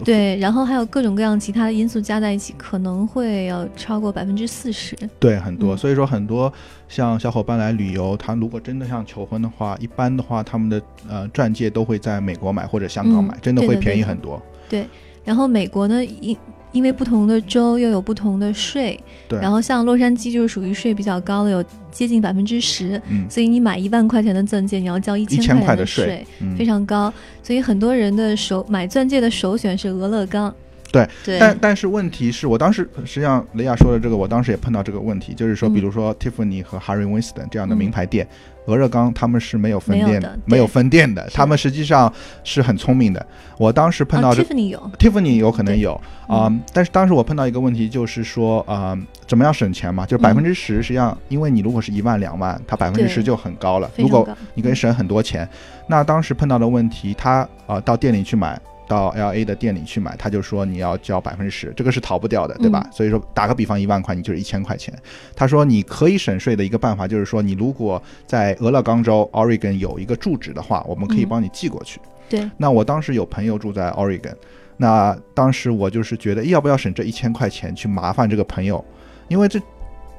[0.05, 4.97] 对，然后还有各种各样其他的因素加在一起，可能会要超过百分之四十。
[5.21, 5.77] 对，很多。
[5.77, 6.53] 所以说，很多
[6.89, 14.43] 像小伙伴来旅游，他如果真的想求婚的话，一般的话，他们的呃钻戒都会在美国买或者香港买，真的会便宜很多。
[14.69, 14.85] 对，
[15.25, 16.37] 然后美国呢，因
[16.75, 27.11] 因为不同的州又有不同的税，对然后像洛杉矶就是属于税比较高的，有接近百分之十，嗯，所以你买一万块钱的钻戒，你要交一一千千钱块的税税，嗯非常高。
[27.43, 30.55] 所以很多人的首买钻戒的首选是俄勒冈。
[30.93, 31.09] 对，
[31.41, 38.29] 但但是问题是我当时实际上雷亚说的这个，我当时也碰到这个问题，就是说，嗯比如说 Tiffany 和 Harry Winston 这样的名牌店，
[38.67, 43.25] 俄热冈他们是没有分店没有的没有分店的，他们实际上是很聪明的。
[43.59, 50.07] 我当时碰到啊这、，Tiffany 有，Tiffany 有可能有啊、但是当时我碰到一个问题，就是说啊、怎么样省钱嘛？
[50.07, 53.91] 就百分之十，实际上因为你如果是一万两万，它百分之十就很高了。
[53.97, 54.27] 如果。
[54.55, 55.49] 你可以省很多钱。
[55.87, 62.87] 那当时碰到的问题，他呃到店里去买，到 L A 的店里去买，他就说你要交百分之十，这个是逃不掉的，对吧？
[62.93, 64.95] 所以说打个比方，一万块你就是一千块钱。
[65.35, 72.01] 他说你可以省税的一个办法就是说，你如果在俄勒冈州 Oregon 有一个住址的话，我们可以嗯帮你寄过去。
[72.29, 74.35] 对，那我当时有朋友住在 Oregon，
[74.77, 78.85] 那当时我就是觉得要不要省这一千块钱去麻烦这个朋友，
[79.29, 79.61] 因为这。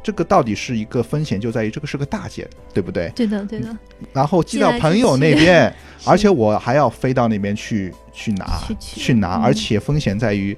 [0.06, 3.12] 这个到底是一个风险，就在于这个是个大件，对不对？
[3.16, 3.76] 对的，对的，
[4.14, 5.74] 然后寄到朋友那边，
[6.06, 10.56] 而且我还要飞到那边去去拿去去拿，嗯而且风险在于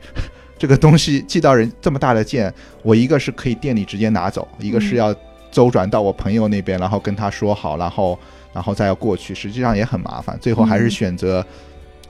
[0.59, 5.15] 这个东西寄到人这么大的件，我一个是可以店里直接拿走，一个是嗯要
[5.49, 8.19] 周转到我朋友那边，然后跟他说好，然后
[8.51, 10.37] 然后再要过去，实际上也很麻烦。
[10.41, 11.45] 最后还是嗯选择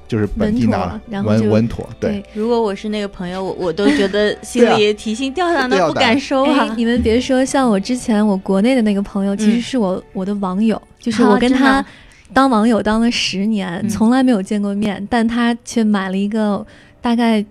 [0.08, 2.24] 就是本地稳妥拿了，然后就稳稳妥，对。
[2.34, 6.74] 如果我是那个朋友，我我都觉得 心里提心吊胆的，不敢收哎啊，。
[6.78, 11.86] 你们别说，像我之前我国内的那个朋友，其实嗯是我我的网友，就是啊我跟他
[12.34, 16.66] 当网友当了十年，嗯从来没有见过面，但他却买了一个
[17.02, 17.44] 大概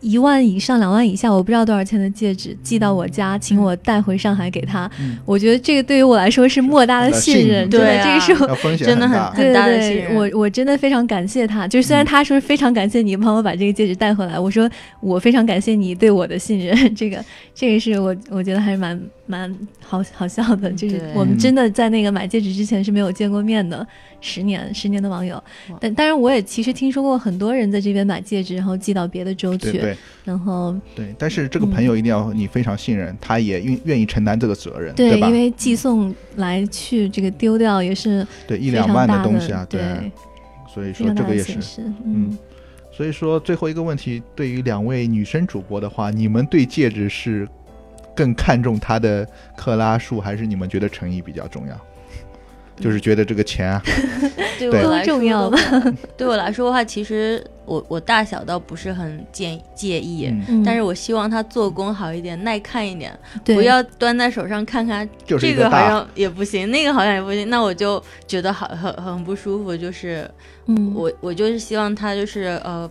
[0.00, 4.90] 一万以上、两万以下，我不知道多少钱的戒指，寄到我家，请我带回上海给他。
[4.98, 11.68] 嗯我觉得这个对于我来说是莫大的信信任，真的，对啊这个是真的很很，对大的对对，信任我我真的非常感谢他。
[11.68, 14.68] 就是虽然嗯他说非常感谢你帮我把这个戒指带回来，我说
[15.00, 16.94] 我非常感谢你对我的信任。
[16.94, 17.22] 这个
[17.54, 18.98] 这个是我我觉得还是蛮
[19.30, 23.86] 蛮好好笑的，就是我们真的在那个买戒指之前是没有见过面的，
[24.20, 25.42] 十年十年的网友。
[25.80, 31.14] 但当然我也其实听说过很多人在这边买戒指，然后寄到别的州去，对对然后对。
[31.16, 35.20] 但是这个嗯朋友一定要你非常信任，他也愿愿意承担这个责任，对？
[35.20, 39.80] 因为寄送来去这个丢掉也是对一两万的东西啊，对，
[40.74, 42.36] 所以说这个也是嗯。
[42.92, 47.48] 所以说，最后一个问题，对于两位女生主播的话，你们对戒指是
[48.14, 51.78] 更看重它的克拉数，还是你们觉得诚意比较重要？
[52.78, 53.82] 就是觉得这个钱啊，
[54.58, 55.58] 对我来说重要吧，
[56.16, 60.64] 对我来说的话，其实我我大小倒不是很介介意，嗯，嗯。
[60.64, 63.12] 但是我希望它做工好一点，耐看一点，
[63.44, 63.54] 对。
[63.54, 69.76] 不要端在手上看看，就是一这个好，像也不行，那个好像也不行，那我就觉得好很很不舒服。
[69.76, 70.26] 就是
[70.64, 72.90] 嗯，我我就是希望它就是呃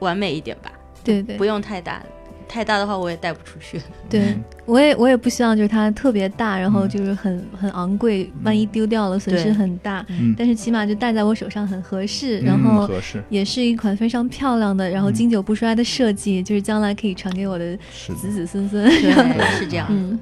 [0.00, 0.72] 完美一点吧，
[1.04, 1.36] 对对。
[1.36, 2.02] 不用太大，
[2.50, 3.80] 太大的话我也带不出去。
[4.08, 10.04] 对嗯，我也我也不希望就是它特别大，然后嗯就是很很昂贵，万一丢掉了损失很大。
[10.08, 18.12] 嗯，但是起码就戴在我手上很合适，嗯然后合适，也是一款非常漂亮的，然后嗯经久不衰的设计，就是将来可以传给我的是。
[18.14, 18.84] 子子孙孙。
[19.00, 19.86] 对，是这样。
[19.88, 20.18] 嗯，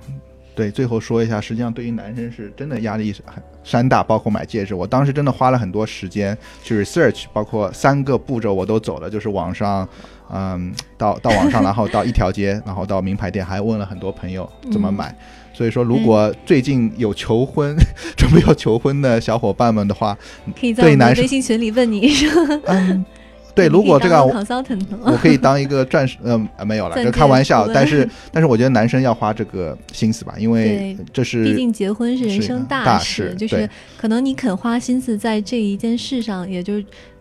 [0.55, 9.89] 对，最后说一下，实际上对于男生是真的压力是很山大，包括买戒指，我当时真的花了很多时间去 research，包括三个步骤我都走了，就是网上，
[10.33, 15.15] 嗯，到到网上，然后到一条街，然后到名牌店，还问了很多朋友怎么买。
[15.55, 17.75] 所以说，如果最近有求婚、
[18.17, 20.17] 准备要求婚的小伙伴们的话，
[20.61, 22.31] 可以在男生微信群里问你，一声
[22.67, 23.05] 嗯，
[23.57, 36.75] 对，如果这个我可以当一个钻石，嗯、呃，没有了，钻戒这开玩笑但是， 但是我觉得男生要花这个心思吧，因为这是毕竟结婚是人生大事，事就是可能你肯花心思在这一件事上，也就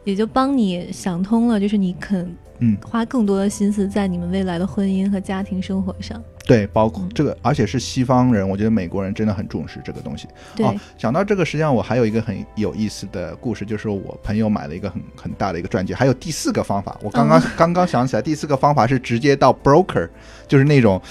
[0.04, 6.22] 也就帮你想通了，就是你肯嗯花更多的心思在你们未来的婚姻和家庭生活上。
[6.46, 10.28] 对，包括嗯这个，而且是西方人，我觉得美国人真的很重视这个东西。
[10.60, 15.94] 哦，讲到这个，实际上我还有一个很有意思的故事，就是我朋友买了一个很很大的一个钻戒。
[15.94, 20.08] 还有第四个方法，我刚刚、哦 刚刚想起来，第四个方法是直接到 broker，
[20.48, 21.02] 就是那种，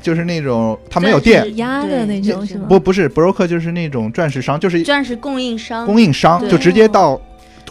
[0.00, 2.66] 就是那种他没有店钻石，压的那种是吗？
[2.68, 7.20] 不不是 broker，就是那种钻石商，就是钻石供应商，供应商，就直接到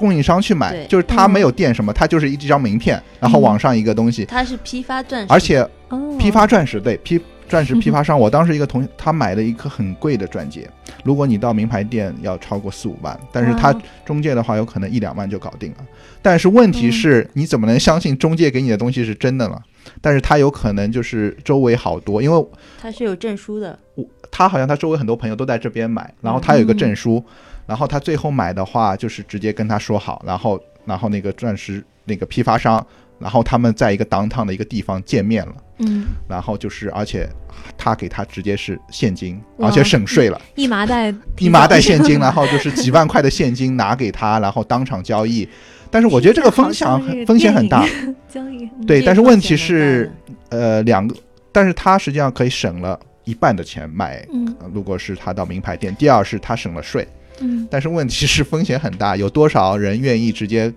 [0.02, 5.60] 供应商去买，就是他没有店什么，他就是一张名片，然后网上一个东西，他是批发钻石，而且
[5.90, 10.70] 哦，批发钻石，对批钻石 批发商，我当时一个同学他买了一颗很贵的钻戒，
[11.04, 15.78] 如果你到名牌店要超过四五万，但是他中介的话有可能一两万就搞定了。
[16.22, 19.58] 但是问题是，你怎么能相信中介给你的东西是真的呢？
[20.00, 22.46] 但是他有可能就是周围好多，因为
[22.80, 27.24] 他是有证书的，我他好像他周围很多朋友都在这边买，然后他有一个证书，
[27.66, 32.86] 然后他最后买的话就是直接跟他说好，然后然后那个钻石那个批发商
[33.20, 37.30] 然后他们在一个 downtown 的一个地方见面了，嗯，然后就是而且
[37.78, 40.42] 他给他直接是现金，而且省税了。
[40.56, 45.48] 一麻袋一麻袋 现金，然后就是几万块的现金拿给他，然后当场交易。
[45.92, 47.86] 但是我觉得这个风险好像这个风险很大，
[48.28, 49.02] 交易，嗯对。
[49.02, 50.12] 但是问题是
[50.50, 51.16] 呃，两个，
[51.52, 54.26] 但是他实际上可以省了一半的钱买。
[54.74, 57.08] 如果是他到名牌店，第二是他省了税，
[57.42, 60.74] 嗯但是问题是风险很大，有多少人愿意直接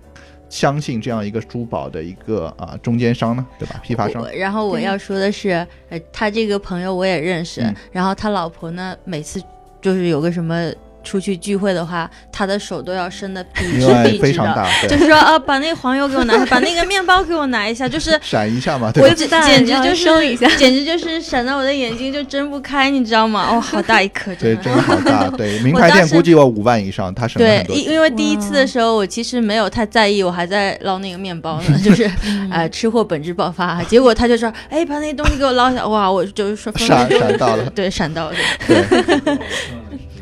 [0.49, 3.45] 相信这样一个珠宝的一个啊、中间商呢？
[3.57, 3.79] 对吧？
[3.83, 9.41] 批发商，然后我要说的是，呃，他这个朋友我也认识，嗯然后他老婆呢，每次
[9.81, 10.71] 就是有个什么
[11.05, 19.13] 出去聚会的话，他的手都要伸的笔直笔直的，就，是说啊，把那个黄油给我拿下， 把那个面包给我拿一下，就是 闪一下嘛，对？
[19.13, 23.47] 简直就是一下 简直就是闪到我的眼睛就睁不开，你知道吗？
[23.51, 24.65] 哦，好大一颗，对，真的。
[24.65, 25.29] 真的好大。
[25.37, 27.63] 对，名牌我当时店估计要五万以上，他省对。
[27.69, 33.81] 因因为第一次的时候，我其实没有太在意，我还在捞那个面包呢，就是嗯呃吃货本质爆发。
[33.83, 38.35] 结果他就说：“哎，把那个东西给我捞下。”哇，我就是说分闪闪到了，对，闪到了，
[38.67, 39.37] 对，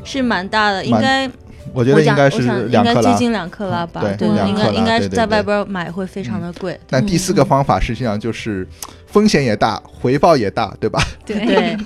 [0.03, 1.29] 是蛮大的，应该
[1.73, 3.01] 我觉得应该是两克拉。
[3.01, 6.79] 接近两克拉吧，对应该应该在外边买会非常的贵。
[6.87, 8.67] 但第四个方法实际上就是
[9.07, 11.01] 风险也大， 回报也大，对吧？
[11.25, 11.77] 对 对，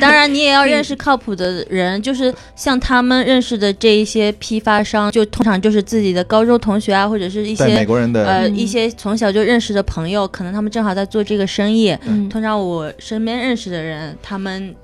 [0.00, 11.94] 当然你也要认识靠谱的人，就是像他们认识的这一些批发商，就通常就是自己的高中同学啊，或者是一些美些国人的嗯呃一些从小就认识的朋友，可能他们正好在做这个生意。
[12.06, 14.74] 嗯通常我身边认识的人，他们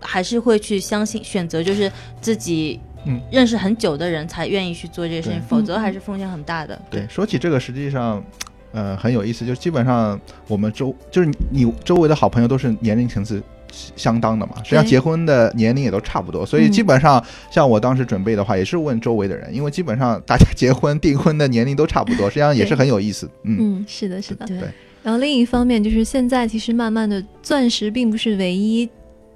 [0.00, 3.20] 还是会去相信选择，就是自己嗯。
[3.30, 6.80] 认识很久的人才愿意去做这些事情对，否则还是风险很大的。
[6.90, 8.22] 对，说起这个，实际上，
[8.72, 13.42] 呃，很有意思，就基本上我们周就是你周围的好朋友都是年龄层次
[13.96, 16.72] 相当的嘛，实际上结婚的年龄也都差不多，所以嗯。
[16.72, 24.46] 基本上像我当时准备的话，也是问周围的人，因为基本上大家结婚订婚的年龄都差不多， 实际上也是很有意思，嗯，嗯，是的，是的。
[24.46, 24.58] 对。
[24.58, 24.68] 对
[25.00, 28.86] 然后另一方面就是现在其实慢慢的，钻石并不是唯一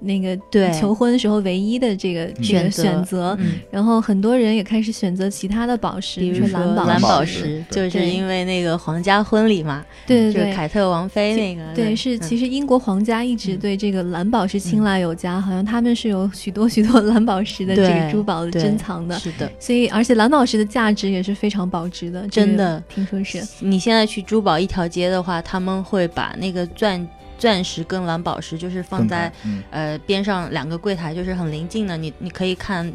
[0.03, 0.71] 那个对。
[0.73, 3.35] 求婚的时候唯一的这个选选择。
[3.39, 10.33] 嗯，然后很多人也开始选择其他的宝石，比如说蓝宝蓝宝宝石就是因为那个皇家婚礼嘛，就是对。
[10.33, 10.53] 对对。
[10.53, 13.59] 凯特王妃那个，对，是其实英国皇家一直嗯。
[13.59, 19.49] 对这个蓝宝石青睐有加，好像他们是有许多许多蓝宝石的这个珠宝的珍藏的，是的。
[19.59, 22.81] 所以而且蓝宝石的价值也是非常保值的，真的。
[22.89, 27.07] 听说是，你现在去珠宝一条街的话，他们会把那个钻
[27.43, 32.89] 钻石跟蓝宝石就是放在嗯呃边上两个柜台，就是很临近的，你你可以看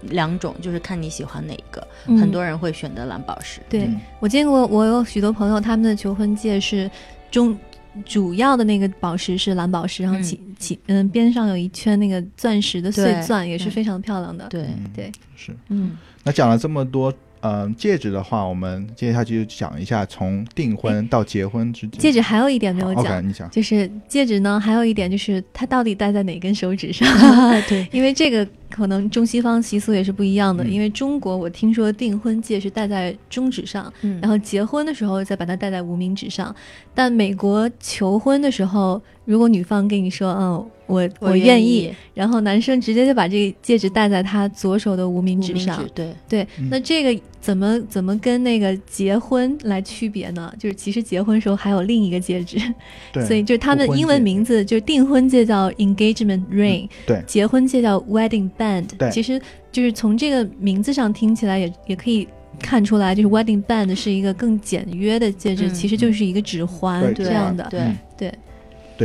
[0.00, 1.86] 两种，就是看你喜欢哪一个。
[2.08, 3.60] 嗯很多人会选择蓝宝石。
[3.68, 6.90] 对嗯我见过，我有许多朋友，他们的求婚戒是
[7.30, 7.56] 中
[8.04, 14.48] 主要的那个宝石是蓝宝石，然后嗯其其嗯边上有一圈那个钻石的碎钻，也是嗯非常漂亮的。
[14.48, 15.54] 对，嗯对，是。
[15.68, 22.00] 嗯，那讲了这么多，嗯、戒指的话，我们接下去就讲一下从订婚到结婚之间。
[22.00, 23.50] 戒指还有一点没有讲你讲。
[23.50, 27.06] 就是戒指呢，还有一点就是它到底戴在哪根手指上？
[27.68, 30.62] 对，因为这个可能中西方习俗也是不一样的。
[30.64, 36.54] 嗯因为中国我听说订婚戒是戴在中指上，嗯然后结婚的时候再把它戴在无名指上。
[36.94, 45.84] 但美国求婚的时候，如果女方跟你说，嗯，我我愿意然后男生直接就把这个戒指戴在他左手的无名指上。
[45.94, 50.50] 对，对，嗯那这个怎么怎么跟那个结婚来区别呢？
[50.58, 52.56] 就是其实结婚时候还有另一个戒指，
[53.12, 58.86] 对，所以就是他们英文名字就是订婚戒叫 engagement ring，、对结婚戒叫 wedding band。
[58.96, 59.40] 对其实
[59.72, 62.28] 就是从这个名字上听起来也也可以
[62.60, 67.66] 看出来，就是 wedding band 是一个更简约的戒指，嗯其实就是一个指环对这样的。
[67.68, 68.38] 对嗯对对，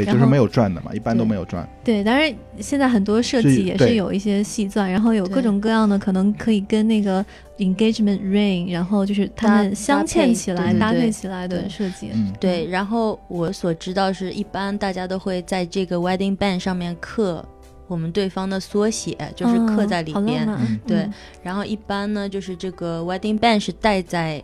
[0.03, 1.67] 然后就是没有转的嘛，一般都没有转。
[1.83, 7.25] 对，当然现在很多设计也是有一些细钻，然后有各种各样的，可能可以跟那个
[7.57, 12.09] engagement ring，然后就是他搭们镶嵌起来、搭对对对配起来的对设计。
[12.13, 17.43] 嗯，对，然后我所知道是一般大家都会在这个 wedding band 上面刻
[17.87, 20.47] 我们对方的缩写，就是刻嗯在里边。
[20.85, 24.43] 对嗯然后一般呢，就是这个 wedding band 是戴在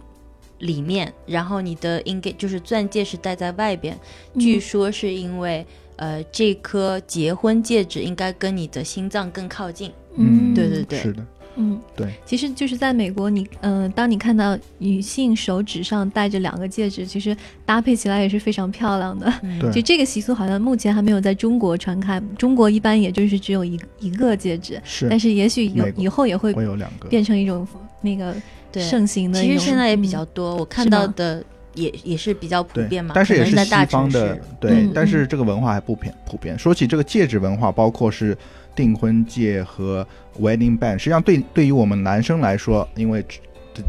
[0.63, 3.97] 里面，然后你的 engage 就是钻戒是戴在外边。
[4.39, 9.91] 据嗯说是因为呃，这颗结婚戒指应该跟你的心脏更靠近。
[10.15, 10.54] 嗯。
[10.54, 10.99] 对对对。
[10.99, 19.32] 是的，嗯，对，其实就是在美国，你呃，当你看到女性手指上戴着两个戒指，其实搭配起来也是非常漂亮的。
[19.43, 19.60] 嗯。
[19.60, 19.71] 对。
[19.71, 25.08] 就这个习俗好像目前还没有在中国传开，中国一般也就是只有一一个戒指，是。
[25.08, 27.08] 但是也许有以后也会会有两个。
[27.08, 27.67] 变成一种
[28.02, 28.41] 那个对
[28.82, 29.42] 盛行的。
[29.42, 31.44] 其实现在也比嗯较多，我看到的
[31.76, 34.38] 也也是比较普遍嘛，但是也是西方的。
[34.60, 36.58] 对，嗯但是这个文化还不偏普遍。
[36.58, 38.38] 说起这个戒指文化，包括是
[38.76, 40.06] 订婚戒和
[40.40, 43.26] wedding band，实际上对对于我们男生来说，因为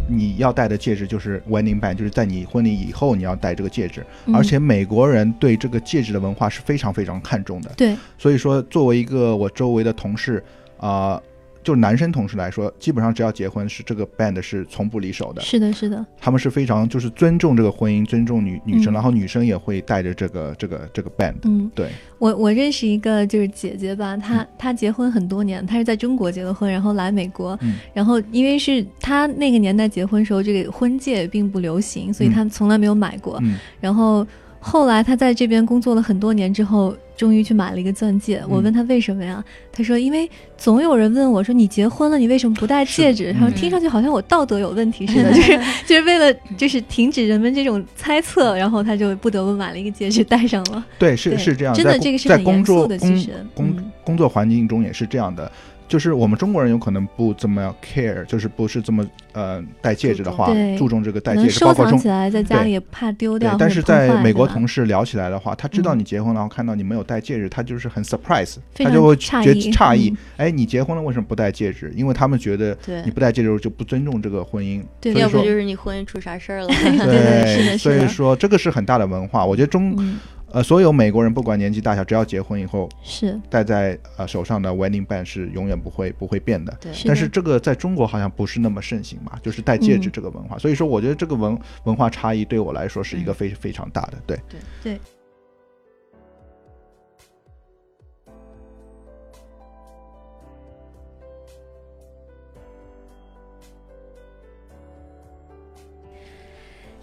[0.09, 4.05] 你要戴的戒指就是 wedding band，就是在你婚礼以后你要戴这个戒指。
[4.25, 7.71] 嗯而且美国人对这个戒指的文化是非常非常看重的。
[7.77, 10.43] 对，所以说，作为一个我周围的同事
[10.79, 11.21] 啊、
[11.65, 15.43] 就是男生同事来说，基本上只要结婚是这个 band 是从不离手的。
[15.43, 21.35] 是的，是的，他们是非常就是尊重这个婚姻，尊重女女生，嗯然后女生也会带着这个这个这个 band。
[21.45, 21.89] 嗯，对，
[22.19, 33.39] 我我认识一个就是姐姐吧，嗯她她结婚很多年，她是在中国结的婚，然后来美国，嗯然后因为是她那个年代结婚时候，这个婚戒并不流行，所以嗯她从来没有买过。
[33.43, 34.27] 嗯然后
[34.67, 38.43] 后来他在这边工作了很多年之后，终于去买了一个钻戒。
[38.49, 39.45] 我问他为什么呀？
[39.71, 43.25] 他说因为总有人问我说你结婚了，你为什么不戴戒指？
[43.25, 50.83] 是然后嗯听上去好像我道德有问题似的， 就是就是为了就是停止人们这种猜测，然后他就不得不买了一个戒指戴上了。
[50.99, 55.51] 对，是是这样，真的这个是很在工作严肃的其工实工嗯工作环境中也是这样的。
[55.87, 71.93] 就是我们中国人有可能不怎么 care，就是不是这么呃戴戒指的话，对注重这个戴戒指，包括中收起来在家对里也怕丢掉，，但是在美国同事聊起来的话，他知道嗯你结婚了，然后看到你没有戴戒指，他就是很 surprise，他就会觉得诧异哎，你结婚了为什么不戴戒指？
[71.95, 76.69] 因为他们觉得你不戴戒指就不尊重这个婚姻，对所以说要不就是你婚姻出啥事儿了。
[77.05, 79.45] 对所以说这个是很大的文化。
[79.45, 80.19] 我觉得中嗯，
[80.55, 86.73] 呃所有美国人不管年纪大小，只要结婚以后是戴在呃手上的 wedding band 是永远不会不会变的。
[86.81, 94.61] 对，是但是这个在中国好像不是那么盛行嘛，就是戴戒指嗯这个文化，所以说我觉得这个文文化差异对我来说是一个非、非常大的，对对。
[94.95, 95.01] 对。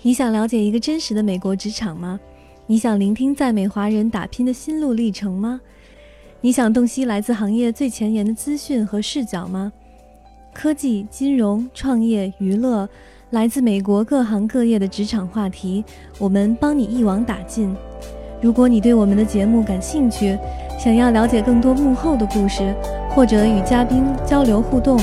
[0.04, 2.18] 你想了解一个真实的美国职场吗？
[2.72, 5.60] 你想聆听在美华人打拼的心路历程吗？
[6.40, 9.74] 你想洞悉来自行业最前沿的资讯和视角吗？
[10.54, 12.88] 科技、金融、创业、娱乐，
[13.32, 15.84] 来自美国各行各业的职场话题，
[16.18, 17.76] 我们帮你一网打尽。
[18.42, 20.38] 如果你对我们的节目感兴趣，
[20.80, 22.74] 想要了解更多幕后的故事，
[23.10, 24.98] 或者与嘉宾交流互动，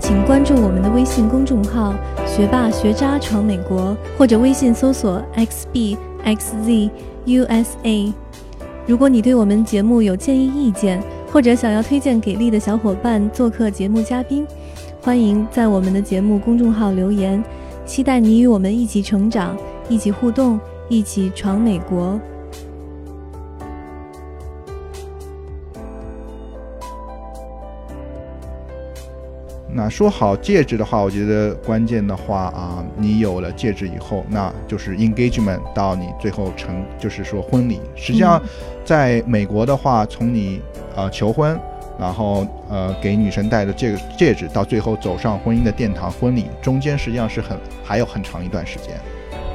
[0.00, 1.94] 请关注我们的微信公众号
[2.26, 8.12] “学霸学渣闯美国”，或者微信搜索 xb xzusa，。
[8.86, 14.46] 如果你对我们节目有建议意见，或者想要推荐给力的小伙伴做客节目嘉宾，
[15.00, 17.42] 欢迎在我们的节目公众号留言。
[17.84, 19.56] 期待你与我们一起成长，
[19.88, 20.58] 一起互动，
[20.88, 22.20] 一起闯美国。
[29.82, 37.80] 那说好戒指的话，我觉得关键的话啊，你有了戒指以后，那就是 engagement 到你最后成，就是说婚礼。
[37.96, 38.40] 实际上，
[38.84, 40.62] 在美国的话，从你
[40.94, 41.58] 呃求婚，
[41.98, 48.94] 然后呃给女神戴的这个戒指，到最后走上婚姻的殿堂，婚礼中间实际上是很还有很长一段时间。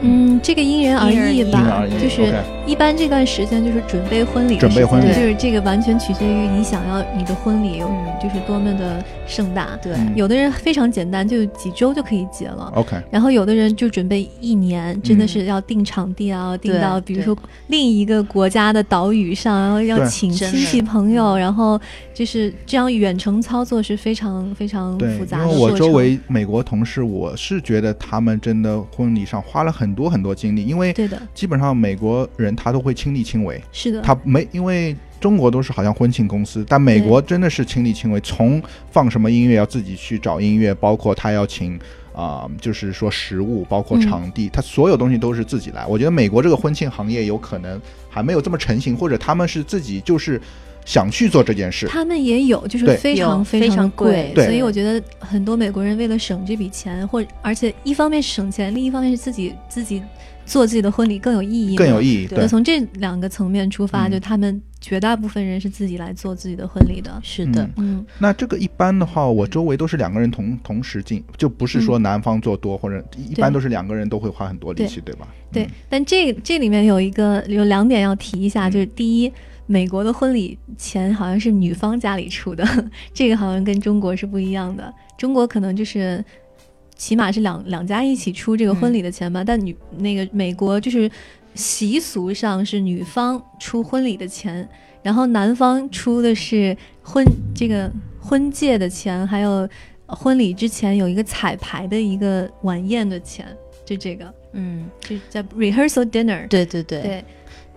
[0.02, 2.34] 嗯，这个因人而异异吧就是
[2.66, 5.08] 一般这段时间就是准备婚礼的时间，准备婚礼。
[5.08, 9.78] 就是这个完全取决于你想要你的婚礼有嗯就是多么的盛大。
[9.82, 10.14] 对，嗯。
[10.16, 12.72] 有的人非常简单，就几周就可以结了。
[12.76, 17.36] OK，然后有的人就准备一年，真的嗯是要定场地啊，要定到比如说
[17.68, 21.80] 另一个国家的岛屿上，然后要请亲戚朋友，然后
[22.18, 25.78] 就是这样远程操作是非常非常复，杂因为我。
[25.78, 38.60] 周围美国同事，我是觉得他们真的婚礼上花了很多很多精力，因为对的，基本上美国人他都会亲力亲为，是的，他没因为中国都是好像婚庆公司，但美国真的是亲力亲为，从
[38.90, 41.80] 放什么音乐要自己去找音乐，包括他要请
[42.16, 45.86] 啊、就是说食物，包括嗯场地，他所有东西都是自己来。
[45.86, 50.42] 我觉得美国这个婚庆行业有可能还没有这么成型，或者他们是自己就是
[50.88, 51.86] 想去做这件事。
[51.86, 60.02] 他们也有，就是非常非非常贵贵，所以我觉得很多美国人为了省这笔钱，或而且一方面是省钱，另一方面是自己自己
[60.46, 62.02] 做自己的婚礼更有意义，更有。
[62.02, 67.20] 意义，对从这两个层面出发，嗯就他们绝大部分人是自己来做自己的婚礼的。
[67.22, 75.28] 是的嗯，嗯，那这个一般的话，我周围都是两个人同同时进，就不是说男方做多，或者一般都是两个人都会花很多力气，对吧？
[75.52, 75.70] 对嗯。
[75.90, 79.30] 但这这里面有一个有两点要提一下，嗯就是第一。
[79.68, 82.66] 美国的婚礼钱好像是女方家里出的，
[83.14, 84.92] 这个好像跟中国是不一样的。
[85.18, 86.24] 中国可能就是
[86.96, 91.10] 起码是两两家一起出这个婚礼的钱吧，但女那个美国就是
[91.54, 94.68] 习俗上是女方出婚礼的钱，
[95.04, 99.68] 然后男方出的是婚这个婚戒的钱，还有
[100.08, 103.46] 婚礼之前有一个彩排的一个晚宴的钱，
[103.86, 104.34] 就这个。
[104.54, 106.48] 嗯，就在 rehearsal dinner。
[106.48, 107.02] 对对对。
[107.02, 107.26] 对，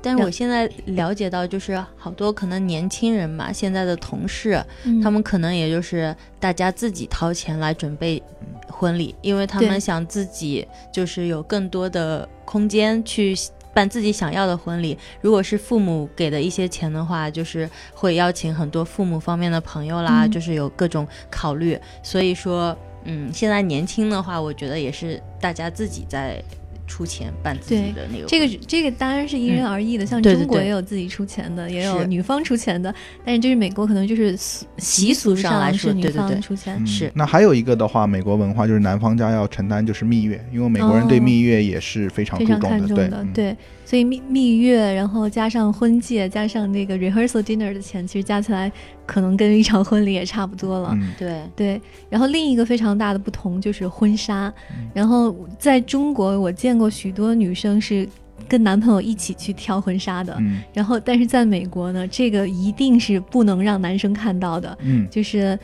[0.02, 8.22] 但是我现在了解到，就是好多可能年轻人嘛，现在的同事，嗯他们可能也就是大家自己掏钱来准备
[8.68, 13.36] 婚礼，因为他们想自己就是有更多的空间去
[13.72, 14.96] 办自己想要的婚礼。
[15.20, 21.78] 如果是父母给的一些钱的话，就是会邀请很多父母方面的朋友啦，嗯就是有各种考虑。
[22.02, 26.42] 所以说，嗯，现在年轻的话，我觉得也是大家自己在
[26.90, 32.92] 出钱办自己的那个这个这个当然是因人而异的，像中国也有自己出钱的，也有女方出钱的，
[33.24, 36.76] 但是就是美国可能就是习习俗上来说是女对对对方出钱。
[36.76, 37.12] 嗯是。
[37.14, 41.22] 那还有一个的话，美国文化就是男方家要承担就是蜜月，因为美国人对哦。
[41.22, 43.32] 蜜月也是非常注重的，对看重的，嗯。
[43.32, 43.56] 对，
[43.90, 48.70] 所以蜜蜜月，然后加上婚戒，加上那个 rehearsal dinner 的钱，其实加起来
[49.04, 50.90] 可能跟一场婚礼也差不多了。
[50.92, 51.12] 嗯。
[51.18, 51.42] 对。
[51.56, 54.46] 对，然后另一个非常大的不同就是婚纱。
[54.70, 54.88] 嗯。
[54.94, 58.08] 然后在中国，我见过许多女生是
[58.46, 60.62] 跟男朋友一起去挑婚纱的，嗯。
[60.72, 65.04] 然后但是在美国呢，这个一定是不能让男生看到的，嗯。
[65.10, 65.58] 就是。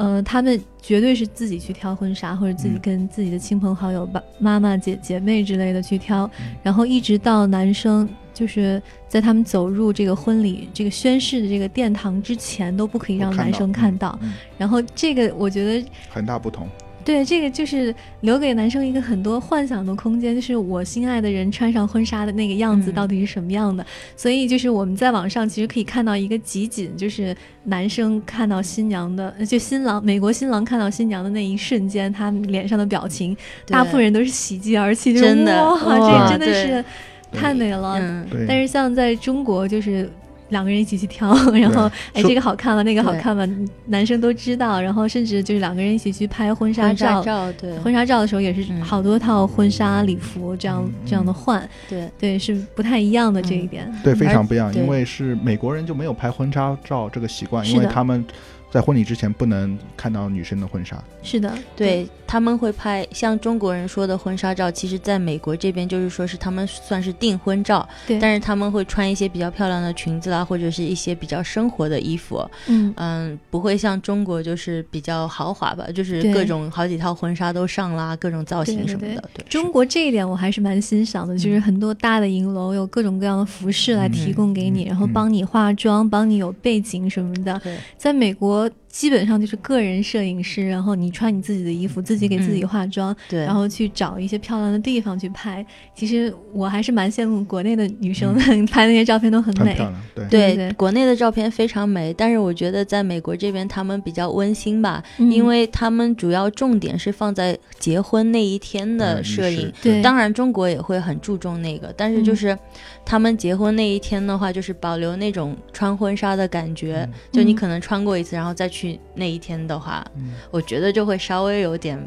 [0.00, 14.18] 呃，他们绝对是自己去挑婚纱，或者自己嗯跟自己的亲朋好友、爸、妈妈、姐姐妹之类的去挑，嗯然后一直到男生就是在他们走入这个婚礼、这个宣誓的这个殿堂之前，都不可以让男生看到。
[14.22, 16.66] 嗯，然后这个我觉得很大不同。
[17.10, 23.84] 对，这个就是留给男生一个很多幻想的空间，就是我心爱的人穿上婚纱的那个样子嗯到底是什么样的。
[24.16, 33.36] 所以就是我们在网上其实可以看到一个集锦，就是男生看到新娘的，呃就新郎美国新郎看到新娘的那一瞬间，他们脸上的表情，
[33.66, 36.84] 大部分人都是喜极而泣，就是真的哇，哇这真的是
[37.32, 37.98] 太美了。
[38.00, 40.08] 嗯，但是像在中国，就是
[40.50, 43.46] 两个人一起去挑， 然后哎这个好看了，那个好看吗，
[43.86, 47.52] 男生都知道，然后甚至就是两个人一起去拍婚纱婚纱照。
[47.52, 47.78] 对。
[47.78, 48.80] 婚纱照的时候也是嗯。
[48.82, 50.92] 好多套婚纱礼服这样、嗯。
[51.06, 52.08] 这样的换，对。
[52.18, 53.94] 对，是不太一样的这一嗯点。
[54.04, 58.24] 对，非常不一样，因为是美国人就没有拍婚纱照这个习惯，因为他们
[58.70, 61.02] 在婚礼之前不能看到女生的婚纱。
[61.22, 81.70] 是的，对，他们会拍像中国人说的婚纱照，其实在美国这边就是说是他们算是订婚照，对，但是他们会穿一些比较漂亮的裙子啦，或者是一些比较生活的衣服，嗯，嗯，不会像中国就是比较豪华吧，就是各种好几套婚纱都上啦，各种造型什么的，对，中国这一点我还是蛮欣赏的，就是嗯。
[81.70, 87.56] 很多大的影楼有各种各样的服饰来提供给你，嗯然后帮你化妆，帮你有背景什么的。
[87.62, 87.76] 对。
[87.96, 88.89] 在美国，tersebut.
[88.90, 95.64] 基本上就是个人摄影师，然后你穿你自己的衣服，自己给自己嗯化妆，对，然后去找一些漂亮的地方去拍。
[95.94, 99.70] 其实我还是蛮羡慕国内的女生的， 拍那些照片都很美。
[99.70, 105.30] 很漂亮，对，对对国内的照片非常美，但是我觉得在美国这边他们比较温馨吧，嗯。
[105.30, 109.72] 因为他们主要重点是放在结婚那一天的嗯摄影。
[109.80, 110.02] 对。
[110.02, 112.36] 当然，中国也会很注重那个，但是就嗯。
[112.36, 112.58] 是
[113.04, 117.08] 他们结婚那一天的话，就是保留那种穿婚纱的感觉。
[117.32, 118.79] 就你可能穿过一次，然后再去
[119.14, 120.32] 那一天的话，嗯。
[120.50, 121.98] 我觉得就会稍微有点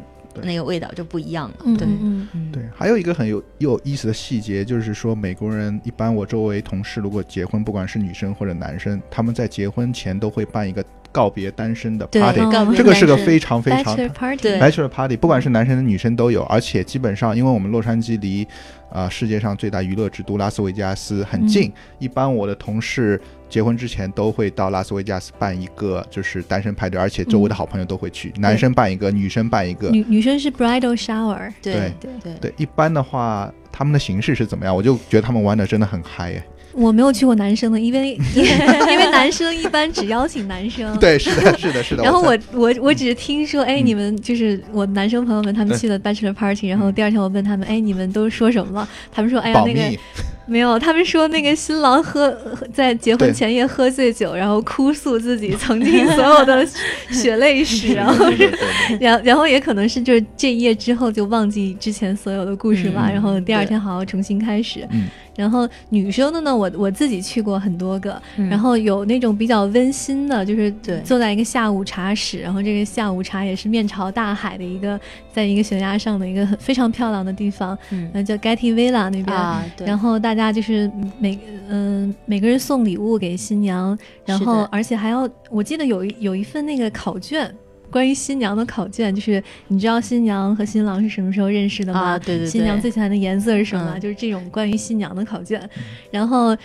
[0.42, 1.56] 那个味道就不一样了。
[1.64, 2.28] 嗯对，嗯嗯。
[2.34, 2.52] 嗯。
[2.52, 12.40] 对，还有一个很有有意思的细节，就是说美国人一般我周围同事如果结婚，不管是女生或者男生，他们在结婚前都会办一个告别单身的 party，
[12.76, 18.44] 这个是个非常非常 Bachelor party，对 bachelor party，不管是男生的女生都有，而且基本上，因为我们洛杉矶离
[18.90, 29.90] 呃世界上最大娱乐之都拉斯维加斯很近，一般我的同事结婚之前都会到拉斯维加斯办一个就是单身派对，而且周围的好朋友都会去，男生办一个，女生办一个。
[29.90, 32.32] 女女生是 bridal shower，对对对。
[32.40, 34.74] 对对，一般的话，他们的形式是怎么样？
[34.74, 36.42] 我就觉得他们玩的真的很嗨耶。
[36.74, 40.94] 我没有去过男生的，因为 因为男生一般只邀请男生。
[40.98, 42.02] 对，是的，是的，是的。
[42.04, 48.88] 然后我我我只是听说，哎，嗯你们就是我男生朋友们，他们去了 bachelor party，然后第二天我问他们，哎，你们都说什么了？
[49.12, 49.98] 他们说，哎呀，那个，
[50.46, 56.66] 没有，他们说那个新郎喝喝在结婚前夜喝醉酒，然后哭诉自己曾经所有的
[57.10, 58.58] 血泪史，然后对对对
[58.88, 64.86] 对然然后也可能是就是这一夜之后就忘记之前所有的故事吧，嗯然后第二天好好重新开始。
[64.90, 65.04] 嗯
[65.36, 68.48] 然后女生的呢，我我自己去过很多个，嗯。
[68.48, 71.00] 然后有那种比较温馨的，就是对。
[71.00, 74.98] 坐在一个下午茶室，然后这个下午茶也是面朝大海的一个，
[75.32, 78.10] 在一个悬崖上的一个很非常漂亮的地方，嗯。
[78.14, 79.26] 呃，叫 Getty Villa 那边。
[79.26, 87.52] 啊，对，然后大家就是每嗯、每个人送礼物给新娘，然后而且还要，我记得有一有一份那个考卷，
[87.94, 92.00] 关于新娘的考卷，就是你知道新娘和新郎是什么时候认识的吗？
[92.00, 93.92] 啊，对对对，新娘最喜欢的颜色是什么？
[93.94, 95.62] 嗯就是这种关于新娘的考卷，
[96.10, 96.56] 然后。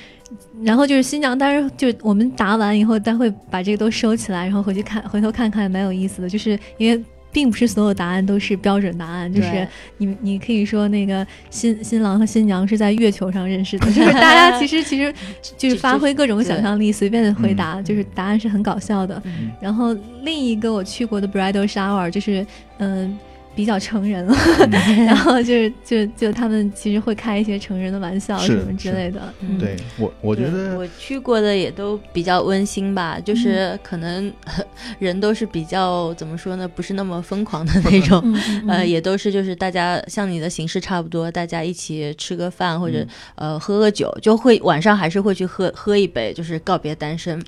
[0.62, 6.30] 然后就是新娘，当然就我们答完以后，她会把这个都收起来，然后回去看，回头看看，蛮有意思的。
[6.30, 7.04] 就是因为
[7.40, 9.66] 并不是所有答案都是标准答案，就是
[9.98, 15.14] 你你可以说那个新新郎和新娘是在月球上认识的，就是 大家其实其实
[15.58, 19.22] 就是发挥各种想象力，随便回答，就是答案是很搞笑的。
[19.24, 22.46] 嗯然后另一个我去过的 bridal shower 就是
[22.80, 23.18] 嗯。
[23.56, 24.34] 比较成人了，
[25.06, 29.34] 然后就是就就他们其实会开一些成人的玩笑什么之类的。
[29.42, 34.32] 嗯对我我觉得我去过的也都比较温馨吧，就是可能
[35.00, 38.24] 人都是比较怎么说呢，不是那么疯狂的那种。
[38.68, 43.00] 呃，也都是就是大家像你的形式差不多，大家一起吃个饭或者、
[43.36, 47.42] 嗯呃喝个酒，就会晚上还是会去喝喝一杯，就是告别单身。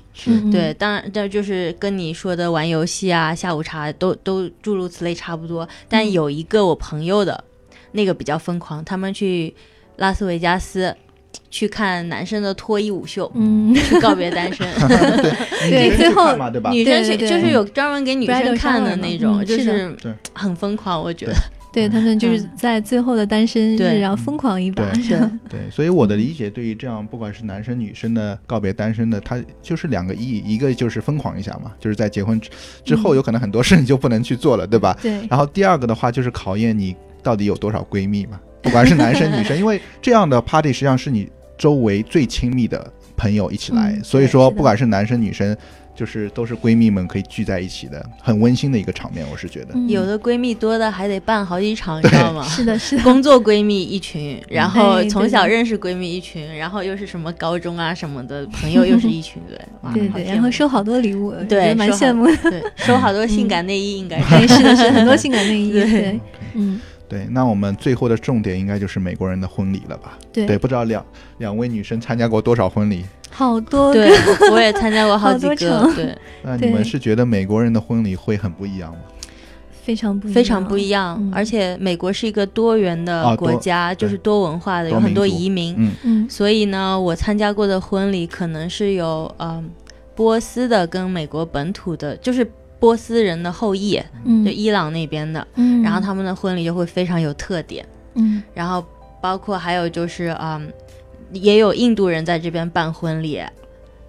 [0.50, 5.66] 对，当然这就是跟你说的玩游戏啊、下午茶都都诸如此类差不多。
[5.92, 6.10] 但嗯。
[6.12, 7.44] 有一个我朋友的，
[7.92, 9.54] 那个比较疯狂，他们去
[9.96, 10.92] 拉斯维加斯
[11.50, 14.66] 去看男生的脱衣舞秀，嗯，去告别单身。
[15.70, 16.34] 对 最后？
[16.70, 19.94] 女生去对对就是有专门给女生看的那种，嗯就是
[20.32, 21.34] 很疯狂，我觉得。
[21.72, 22.50] 对他们就是嗯。
[22.56, 23.98] 在最后的单身日，对。
[23.98, 24.84] 然后疯狂一把。
[24.92, 32.50] 对是吧 对，所以我的理解，对于这样不管是男生女生的告别单身的，它就是两个意义，一个就是疯狂一下嘛，就是在结婚之
[32.84, 33.16] 之后，嗯。
[33.16, 34.96] 有可能很多事你就不能去做了，对吧？
[35.02, 45.56] 对，然后第二个的话就是考验你到底有多少闺蜜嘛，不管是男生女生， 因为这样的 party 实际上是你周围最亲密的朋友一起来，嗯所以说不管是男生女生，
[46.02, 49.68] 就是都是闺蜜们可以聚在一起的，很温馨的一个场面，我是觉得。
[49.74, 49.88] 嗯。
[49.88, 52.42] 有的闺蜜多的还得办好几场，你知道吗？
[52.42, 62.50] 是的，是的， 工作闺蜜一群，然后哎从小认识闺蜜一群，然后又是什么高中啊什么的朋友又是一群，对，哇 对对，然后收好多礼物，对蛮羡慕的。
[62.50, 64.58] 对收好多性感内衣，应该是。
[64.60, 65.84] 的，是的很多性感内衣，对。
[65.88, 66.20] 对，
[66.54, 70.18] 嗯，对，那我们最后的重点应该就是美国人的婚礼了吧？
[70.32, 70.46] 对。
[70.46, 71.06] 对，不知道两
[71.38, 73.04] 两位女生参加过多少婚礼？
[73.42, 74.10] 好多对，
[74.50, 78.98] 我也参加过好几个，对，那你们是觉得美国人的婚礼会很不一样吗？
[79.82, 81.18] 非常不一样非常不一样。
[81.20, 89.68] 嗯而且美国是一个多元的国家，就是多文化的，有很多移民，嗯嗯所以呢，我参加过的婚礼可能是有嗯、
[90.14, 97.84] 波斯的跟美国本土的，就是波斯人的后裔，嗯就伊朗那边的，嗯，然后他们的婚礼就会非常有特点，
[98.14, 98.84] 嗯然后
[99.20, 100.72] 包括还有就是嗯。
[101.32, 103.38] 也有印度人在这边办婚礼，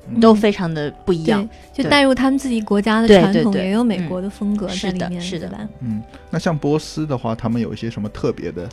[0.10, 5.68] 嗯都非常的不一样。，就带入他们自己国家的传统，对对也有美嗯国的风格在是里面，的是的吧？
[5.80, 8.68] 嗯，那像波斯的话，他们有一些什么特别的？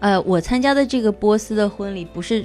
[0.00, 2.44] 呃，我参加的这个波斯的婚礼不是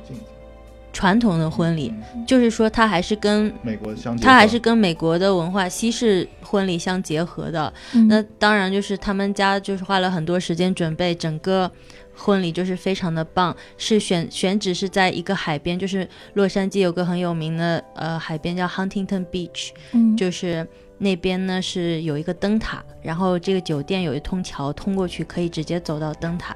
[0.94, 1.94] 传统的婚礼，
[2.28, 7.72] 就是说它还是跟美国相它还是跟美国的文化西式婚礼相结合的。
[7.94, 11.70] 嗯那当然就是他们家就是花了很多时间准备整个
[12.18, 13.56] 婚礼，就是非常的棒。
[13.78, 26.56] 是选选址是在一个海边，就是洛杉矶有个很有名的呃海边叫 Huntington Beach，嗯就是那边呢是有一个灯塔，然后这个酒店有一通桥通过去可以直接走到灯塔。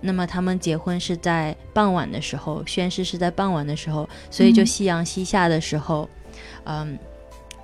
[0.00, 6.08] 那么他们结婚是在傍晚的时候，宣誓是在傍晚的时候，所以就嗯夕阳西下的时候，
[6.64, 6.98] 嗯，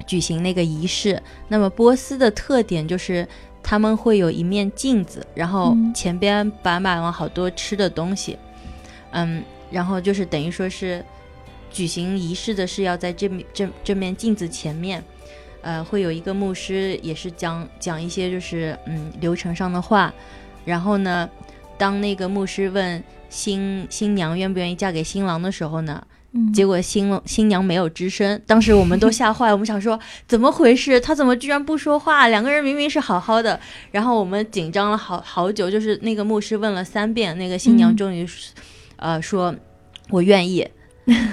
[0.07, 1.23] 举行那个仪式。
[1.47, 3.29] 那么波斯的特点就是
[3.63, 5.93] 他们会有一面镜子，然后嗯。
[5.95, 8.37] 前边摆满了好多吃的东西，
[9.13, 11.05] 嗯，然后就是等于说是
[11.71, 15.03] 举行仪式的是要在这面这这面镜子前面。
[15.61, 20.13] 呃，会有一个牧师，也是讲讲一些就是嗯流程上的话，
[20.65, 21.31] 然后呢，
[21.79, 26.05] 当那个牧师问新新娘愿不愿意嫁给新郎的时候呢，
[26.35, 30.99] 嗯结果新新娘没有吱声，当时我们都吓坏了， 我们想说怎么回事？
[31.01, 32.29] 他怎么居然不说话？
[32.29, 33.59] 两个人明明是好好的，
[33.91, 38.27] 然后我们紧张了好好久，就是那个牧师问了三遍，那个新娘嗯终于、
[38.97, 39.55] 呃说
[40.11, 40.67] 我愿意。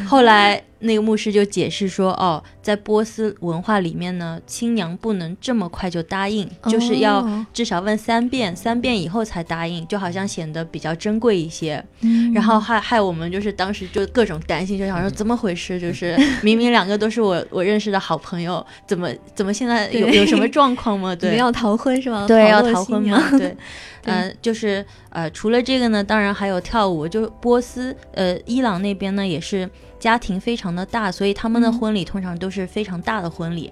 [0.07, 11.83] 后来那个牧师就解释说，哦，在波斯文化里面呢，新娘不能这么快就答应，就是要哦至少问三遍，三遍以后才答应，就好像显得比较珍贵一些。
[12.01, 15.79] 嗯然后害害我们就是当时就各种担心，就想说怎么回事？
[15.79, 21.15] 就是 明明两个都是我我认识的好朋友，怎么怎么现在有有什么状况吗？
[21.19, 22.25] 对，要逃婚是吗？
[22.27, 23.21] 对要逃婚吗？
[23.37, 23.55] 对，
[24.05, 27.07] 呃，就是呃，除了这个呢，当然还有跳舞。
[27.09, 29.67] 就波斯呃伊朗那边呢，也是
[29.99, 33.71] 家庭非常的大，所以他们的嗯婚礼通常都是非常大的婚礼。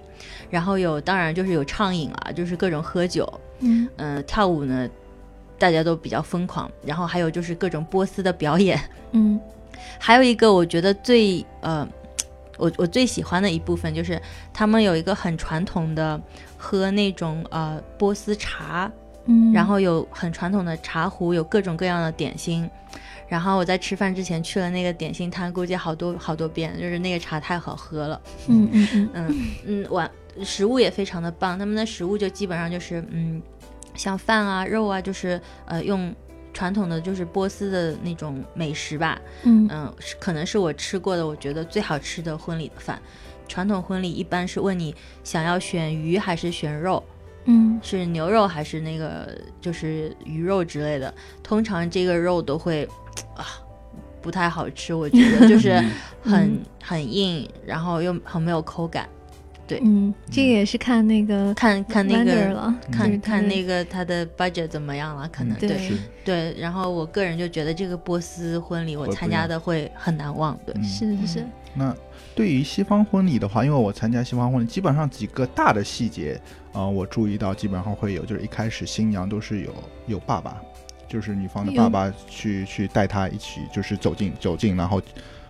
[0.50, 3.26] 然后有当然就是有畅饮啊，就是各种喝酒，
[3.60, 4.88] 嗯嗯、跳舞呢。
[5.60, 9.40] 大家都比较疯狂，然后还有就是各种波斯的表演，嗯
[9.98, 11.84] 还有一个我觉得最呃，
[12.58, 14.22] 我我最喜欢的一部分就是
[14.54, 16.20] 他们有一个很传统的
[16.56, 18.88] 喝那种呃波斯茶，
[19.24, 22.70] 嗯，然后有很传统的茶壶，有各种各样的点心。
[23.28, 28.20] 然后我在吃饭之前去了那个点心摊，估计好多好多遍，就是那个茶太好喝了。
[28.46, 29.10] 嗯嗯嗯。
[29.14, 30.10] 嗯嗯，晚
[30.42, 33.42] 食物也非常的棒，他们的食物就基本上就是嗯，
[33.94, 36.14] 像饭啊、肉啊，就是呃用
[36.54, 39.68] 传统的就是波斯的那种美食吧，嗯。
[40.18, 43.00] 可能是我吃过的我觉得最好吃的婚礼的饭。
[43.46, 47.02] 传统婚礼一般是问你想要选鱼还是选肉，
[47.44, 47.80] 嗯。
[47.82, 51.12] 是牛肉还是那个就是鱼肉之类的，
[51.42, 52.88] 通常这个肉都会
[53.36, 53.46] 啊
[54.20, 55.72] 不太好吃，我觉得就是
[56.22, 56.60] 很嗯。
[56.82, 59.08] 很硬，然后又很没有口感。
[59.66, 59.78] 对。
[59.84, 65.92] 嗯，这个也是看那个看看那个了，看看那个他的 budget 怎么样了，可能嗯对。
[66.24, 66.56] 对。
[66.58, 70.74] 然后我个人就觉得这个波斯婚礼我参加的会很难忘，对。
[70.76, 70.84] 嗯。
[70.84, 71.26] 是是。
[71.26, 71.94] 是，那
[72.34, 76.40] 对于西方婚礼的话，因为我参加西方婚礼，基本上几个大的细节
[76.72, 79.74] 啊、我注意到基本上会有，就是一开始新娘都是有
[80.06, 80.60] 有爸爸，
[81.08, 85.00] 就是女方的爸爸去去带她一起，就是走进走进，然后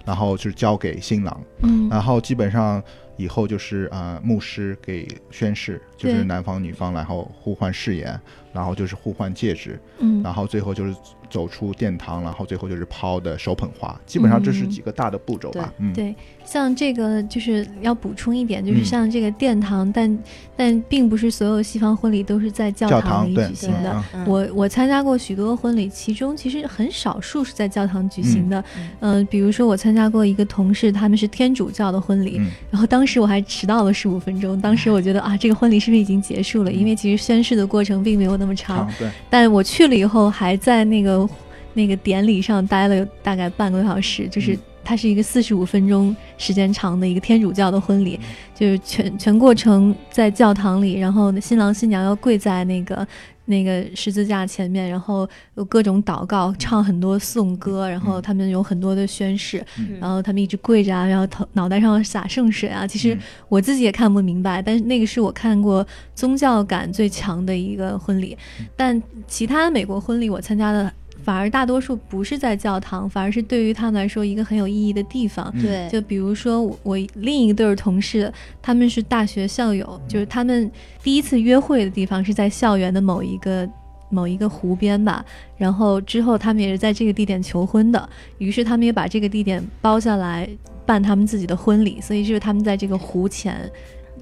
[0.05, 1.89] 然后就是交给新郎，嗯。
[1.89, 2.83] 然后基本上
[3.17, 8.19] 以后就是呃牧师给宣誓，就是男方女方，然后互换誓言，
[8.53, 10.23] 然后就是互换戒指，嗯。
[10.23, 10.95] 然后最后就是
[11.31, 15.71] 走出殿堂，然后最后就是抛的手捧花，基本上这是几个大的步骤吧。
[15.77, 18.85] 嗯，对，像这个就是要补充一点，就是嗯。
[18.85, 20.19] 像这个殿堂，但
[20.57, 24.03] 但并不是所有西方婚礼都是在教教堂里举行的。
[24.27, 28.65] 我我参加过许多婚礼，其中其实很少数是在教堂举行的。
[28.75, 28.91] 嗯。
[29.01, 34.61] 嗯、比如说我参加过一个同事，他们是天主教的婚礼，嗯然后当时我还迟到了十五分钟。
[34.61, 36.71] 当时我觉得啊，这个婚礼是不是已经结束了？
[36.71, 41.29] 因为其实宣誓的过程并没有那么长，长对，但我去了以后，还在那个
[41.75, 53.07] 那个典礼上待了大概半个多小时，就是嗯它是一个四十五分钟时间长的一个天主教的婚礼，嗯就是全全过程在教堂里，然后新郎新娘要跪在那个
[53.49, 59.99] 那个十字架前面，然后有各种祷告，唱很多颂歌，然后他们有很多的宣誓，嗯。
[59.99, 63.21] 然后他们一直跪着啊，然后头脑袋上洒圣水啊，其实嗯。
[63.49, 65.85] 我自己也看不明白，但是那个是我看过
[66.15, 68.37] 宗教感最强的一个婚礼。
[68.77, 70.93] 但其他的美国婚礼我参加的，
[71.23, 75.51] 反而大多数不是在教堂，反而是对于他们来说一个很有意义的地方。
[75.55, 75.63] 嗯。
[75.63, 80.71] 对，就比如说我我另一对儿同事，他们是大学校友，就是他们
[81.03, 83.69] 第一次约会的地方是在校园的某一个
[84.11, 85.25] 某一个湖边吧，
[85.57, 88.09] 然后之后他们也是在这个地点求婚的，
[88.39, 90.49] 于是他们也把这个地点包下来
[90.87, 93.71] 办他们自己的婚礼，所以就是他们在这个湖前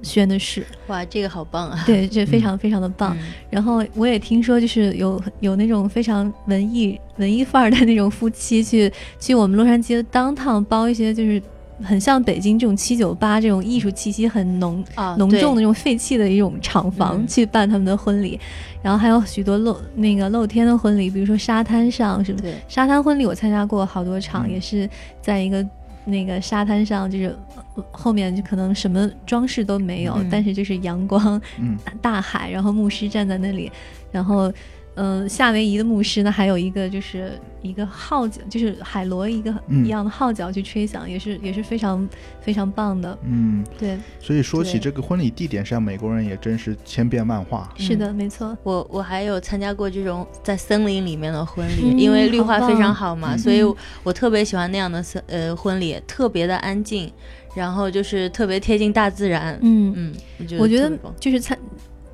[0.03, 1.83] 宣的誓，哇，这个好棒啊！
[1.85, 3.15] 对，这非常非常的棒。
[3.19, 3.27] 嗯。
[3.49, 11.41] 然后我也听说，就是有有那种非常文艺文艺范儿的那种夫妻去去我们洛杉矶的 downtown 包一些就是
[11.83, 17.27] 很像北京这种七九八这种艺术气息很浓啊，浓重的那种废弃的一种厂房嗯。
[17.27, 18.39] 去办他们的婚礼，
[18.81, 24.51] 然后还有许多露那个露天的婚礼，比如说沙滩上什么对，沙滩婚礼，我参加过好多场，嗯。
[24.51, 24.89] 也是
[25.21, 25.63] 在一个
[26.07, 27.35] 那个沙滩上，就是
[27.75, 33.71] 呃后面就可能什么装饰都没有，嗯但是就是阳光、嗯大海，然后牧师站在那里，
[34.11, 34.51] 然后。
[34.97, 42.09] 嗯，夏威夷的牧师呢，还有一个就是一个号角，就是海螺一个嗯一样的号角去吹响，也是也是非常
[42.41, 43.15] 非常棒的。
[43.23, 47.71] 嗯，对，所以说起这个婚礼地点上，美国人也真是千变万化。
[47.77, 48.57] 是的，没错。
[48.63, 57.11] 我我还有参加过这种在森林里面的婚礼，嗯因为绿化非常好嘛，嗯所以我我特别喜欢那样的森呃婚礼，特别的安静，
[57.55, 59.59] 然后就是特别贴近大自然。
[59.61, 61.55] 嗯，嗯，我觉得就是参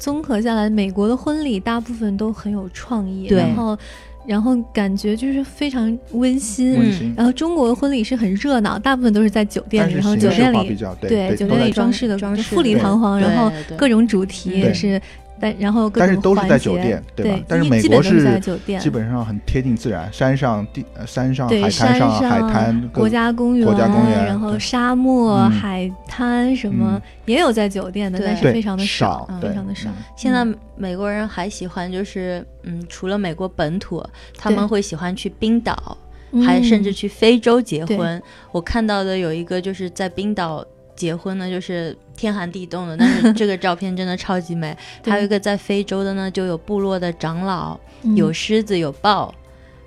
[0.03, 3.77] 综合下来，美国的婚礼大部分都很有创意，然后
[4.25, 6.75] 然后感觉就是非常温馨。
[6.77, 15.01] 嗯，然后中国的婚礼是很热闹，大部分都是在酒店里，然后酒店里对对，酒店里装饰的装饰富丽堂皇，然后各种主题也是，
[15.43, 29.89] 但然后各但是都是在酒店对吧对，但是基美国是在酒店，基本上很贴近自然，山上地呃山上海滩上海滩国家公园、国家公园然后沙漠、嗯海滩什么、嗯也有在酒店的，但是非常的少嗯非常的少。
[29.89, 34.01] 嗯现在嗯美国人还喜欢就是嗯，除了美国本土，
[34.37, 35.97] 他们会喜欢去冰岛，
[36.45, 38.21] 还甚至嗯去非洲结对婚。
[38.51, 40.65] 我看到的有一个就是在冰岛
[40.95, 44.75] 结婚呢，就是天寒地冻的，但是这个照片真的超级美。
[45.05, 48.15] 还有一个在非洲的呢，就有部落的长老，嗯。
[48.15, 49.33] 有狮子，有豹，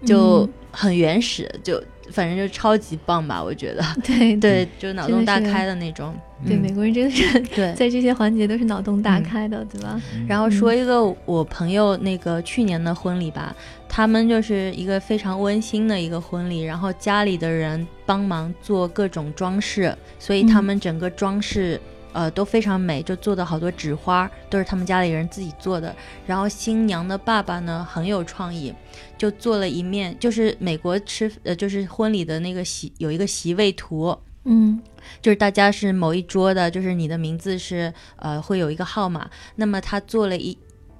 [0.05, 0.53] 就嗯。
[0.73, 3.83] 很原始，就反正就超级棒吧，我觉得。
[4.05, 6.15] 对对，就脑洞大开的那种。
[6.47, 7.73] 对，嗯美国人真的是对。
[7.77, 10.01] 在这些环节都是脑洞大嗯开的，对吧？
[10.29, 13.55] 然后说一个我朋友那个去年的婚礼吧，
[13.89, 21.81] 他们就是一个非常温馨的一个婚礼，然后家里的人帮忙做各种装饰，所以他们整个装饰。
[22.17, 25.95] 呃，都非常美，就做的好多纸花都是他们家里人自己做的。
[26.27, 28.73] 然后新娘的爸爸呢很有创意，
[29.19, 34.81] 就做了一面，就是美国吃呃就是婚礼的那个席有一个席位图，嗯。
[35.23, 40.57] 就是大家是某一桌的，就是你的名字是呃会有一个号码，那么他做了一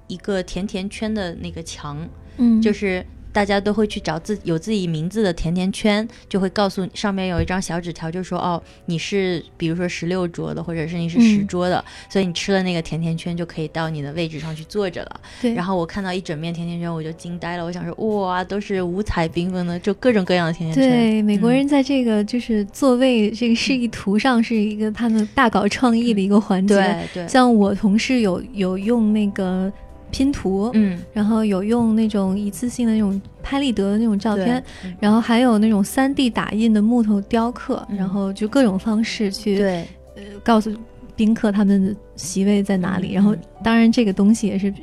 [0.07, 2.07] 一个甜甜圈的那个墙，
[2.37, 15.21] 嗯，就是大家都会去找自有自己名字的甜甜圈，就会告诉你上面有一张小纸条，就说哦，你是比如说十六桌的，或者是你是十桌的，所以你吃了那个甜甜圈就可以到你的位置上去坐着了。
[15.41, 20.99] 对，然后我看到一整面甜甜圈，我就惊呆了，我想说哇，都是五彩缤纷的，就各种各样的甜甜圈。
[20.99, 26.75] 对，美国人在这个就是座位这个示意图上是一个他们大搞创意的一个环节。
[26.75, 29.71] 对对，像我同事有有用那个。
[30.11, 34.63] 拼图，嗯，然后有用那种一次性的那种拍立得的那种照片，
[34.99, 40.71] 然后还有那种三 D 打印的木头雕刻，然后就各种方式去对，呃，告诉
[41.15, 43.13] 宾客他们的席位在哪里。
[43.13, 44.73] 然后，当然这个东西也是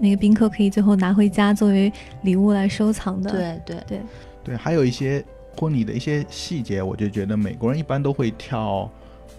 [0.00, 3.30] 那个宾客可以最后拿回家作为礼物来收藏的。
[3.30, 4.00] 对对对
[4.44, 5.24] 对，还有一些
[5.56, 8.90] 婚礼的一些细节，我就觉得美国人一般都会跳。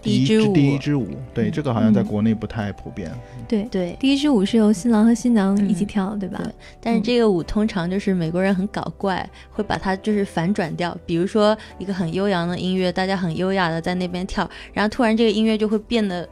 [0.04, 3.10] 第一支舞第一支舞，对这个好像在国内不太普遍。
[3.48, 6.38] 对对，第一支舞是由新郎和新娘一起跳，对吧？
[6.42, 6.52] 对。
[6.80, 10.96] 但是这个舞通常就是美国人很搞怪，会把它就是反转掉。
[11.06, 16.28] 比如说一个很悠扬的音乐，大家很优雅的在那边跳，然后突然这个音乐就会变得。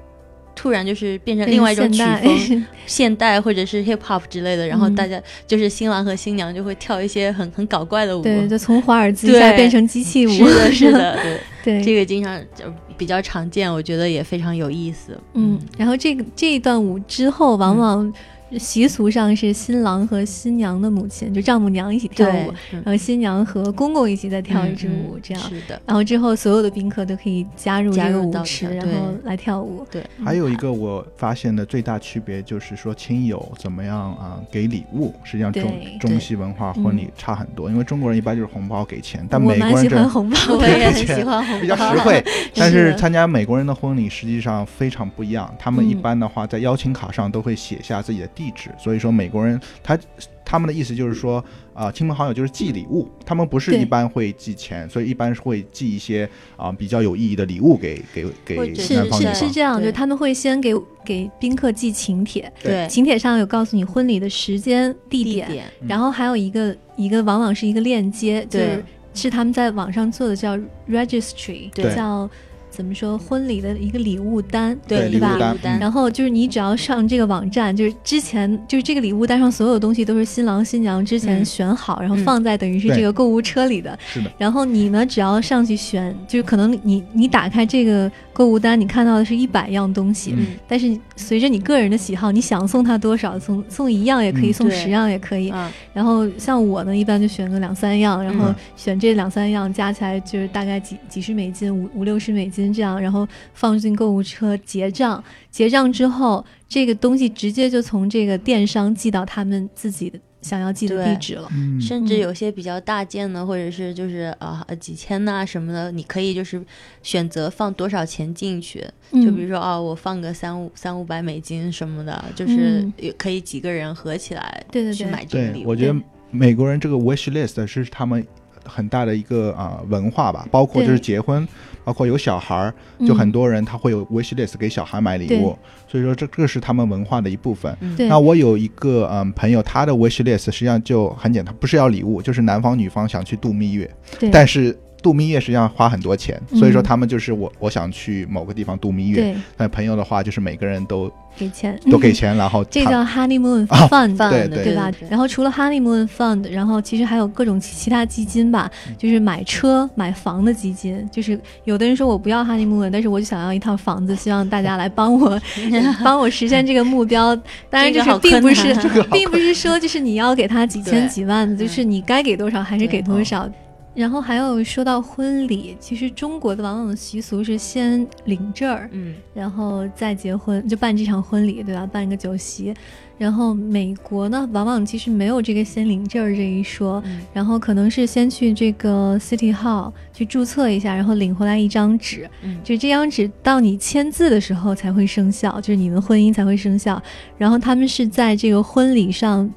[0.54, 11.18] 突然就是变成另外一种曲风， 现代或者是 hip hop 之类的，然后大家就是新郎和新娘就会跳一些很很搞怪的舞，对，就从华尔兹下变成机器舞，是的，是的，
[11.64, 12.66] 对， 这个经常就
[13.02, 15.18] 比较常见，我觉得也非常有意思。
[15.34, 18.14] 嗯，然后这个这一段舞之后，往往。
[18.58, 25.42] 习俗上是新郎和新娘的母亲，就丈母娘一起跳舞，然后新娘和公公一起再跳一支舞，这样。
[25.42, 25.80] 是的。
[25.86, 28.92] 然后之后所有的宾客都可以加入这个舞池，然后
[29.24, 29.86] 来跳舞。
[29.90, 30.04] 对。
[30.24, 35.62] 还有一个我发现的最大区别就是说，亲友怎么样啊给礼物，实际上中
[36.00, 42.24] 中西文化婚礼差很多，因为中国人一般就是红包给钱，但美国人喜欢红包， 我也很喜欢红包，比较实惠。
[42.54, 49.32] 但是参加美国人的婚礼实际上非常不一样，他们一般的话在邀请卡上都会写下自己的地址，所以说美。
[49.32, 49.98] 国人他
[50.44, 58.56] 他们的意思就是说啊，亲朋好友就是寄礼物，他们不是一般会寄钱，所以一般是会寄一些啊比较有意义的礼物给给给
[58.94, 68.84] 男方是是是这样，就他们会先给给宾客寄请帖，对，请帖上有告诉你婚礼的时间地点，然后还有一个一个往往是一个链接，就是
[69.14, 70.58] 是他们在网上做的叫
[70.90, 72.28] registry，叫。
[72.72, 73.18] 怎么说？
[73.18, 75.54] 婚礼的一个礼物单，对对吧？
[75.62, 75.78] 单。
[75.78, 83.96] 然后就是你只要上这个网站，就是之前就是这个礼物单上所有东西都是新郎新娘之前选好，然后放在等于是这个购物车里的。
[84.06, 84.32] 是的。
[84.38, 90.34] 然后你呢，只要上去选，就是可能你你打开这个购物单，你看到的是一百样东西，
[90.66, 95.52] 但是随着你个人的喜好，你想送他多少，送送一样也可以，送十样也可以。
[95.92, 102.61] 然后像我呢，一般就选个两三样，然后选这两三样加起来就是大概几几十美金，五五六十美金。
[102.70, 111.48] 这样，然后放进购物车结账，结账之后，这个东西直接就从这个电商寄到他们自己的想要寄的地址了。
[111.80, 116.62] 甚至有些比较大件的，或者是就是啊几千呐什么的，你可以就是
[117.02, 118.84] 选择放多少钱进去。
[119.12, 125.68] 就比如说啊，我放个三五三五百美金什么的，就是也可以几个人合起来对对去买这个礼物。
[125.68, 125.96] 我觉得
[126.30, 128.22] 美国人这个 wish list 是他们。
[128.64, 131.44] 很大的一个啊文化吧，包括就是结婚，
[131.84, 132.74] 包括有小孩儿，
[133.06, 135.56] 就很多人他会有 wish list 给小孩买礼物，
[135.88, 137.76] 所以说这这是他们文化的一部分。
[138.08, 143.90] 那我有一个嗯朋友，他的 wish list 实际上就很简单，不是要礼物，就是男方女方想去度蜜月，
[144.32, 144.76] 但是。
[145.02, 149.34] 度蜜月实际上花很多钱，所以说他们就是我我想去某个地方度蜜月。
[149.56, 154.90] 那朋友的话就是每个人都给钱，都给钱，然后这叫 honeymoon fund，对对吧？
[155.08, 161.08] 然后除了 honeymoon fund，然后其实还有各种其他基金吧，就是买车买房的基金。
[161.10, 165.40] 就是有的人说我不要 honeymoon，但是我就想要一套房子，希望大家来帮我
[166.04, 167.34] 帮我实现这个目标。
[167.70, 168.74] 当然就是并不是
[169.10, 173.48] 并不是说就是你要给他几千几万，就是你该给多少还是给多少。
[173.94, 181.86] 然后还有说到婚礼，其实中国的往往习俗是先领证儿，嗯，然后再结婚，就办这场婚礼，对吧？
[181.86, 182.74] 办一个酒席。
[183.22, 187.00] 然后美国呢，往往其实没有这个先领证儿这一说，
[187.32, 192.28] 然后可能是先去这个 City Hall 去注册一下，然后领回来一张纸，
[192.64, 197.00] 就这张纸到你签字的时候才会生效，就是你们婚姻才会生效。
[197.38, 199.48] 然后他们是在这个婚礼上，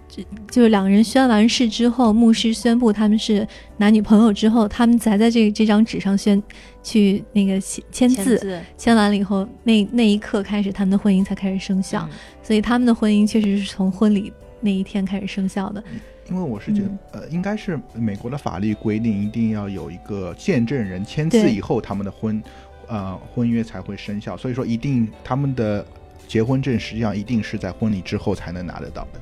[0.52, 3.48] 就是两个人宣完誓之后，牧师宣布他们是
[3.78, 6.40] 男女朋友之后，他们才在这这张纸上宣。
[6.86, 12.08] 去那个签签字，签完了以后，那那一刻开始，他们的婚姻才开始生效。
[12.44, 14.32] 所以他们的婚姻确实是从婚礼
[14.62, 15.84] 那一天开始生效的。
[16.30, 22.42] 因为我是觉得，呃，应该是美国的法律规定，一定要有一个见证人签字以后，他们的婚，
[22.88, 24.38] 呃，婚约才会生效。
[24.38, 25.84] 所以说，一定他们的
[26.28, 29.20] 结婚证实际上一定是在婚礼之后才能拿得到的。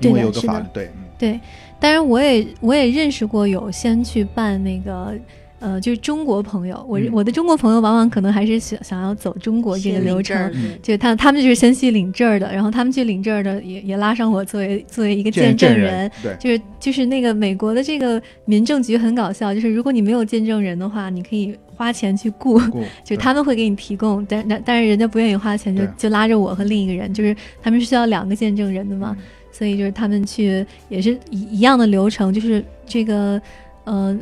[0.00, 1.40] 因为有个法律，对，嗯对，
[1.80, 5.18] 当然我也我也认识过有先去办那个。
[5.58, 7.08] 呃，就是中国朋友，我、嗯。
[7.12, 10.78] 我的中国朋友往往可能还是想想要走中国这个流程，嗯。
[10.82, 22.60] 就他他们就是先去领证儿的，然后他们去领证儿的也也拉上我作为作为一个见证人，对，就是就是那个美国的这个民政局很搞笑，就是如果你没有见证人的话，你可以花钱去雇，
[23.02, 25.90] 就他们会给你提供，但但但是人家不愿意花钱，就对。
[25.96, 29.24] 就拉着我和另一个人，就是他们是需要两个见证人的嘛，嗯。
[29.50, 33.40] 所以就是他们去也是一一样的流程，就是这个
[33.84, 34.14] 呃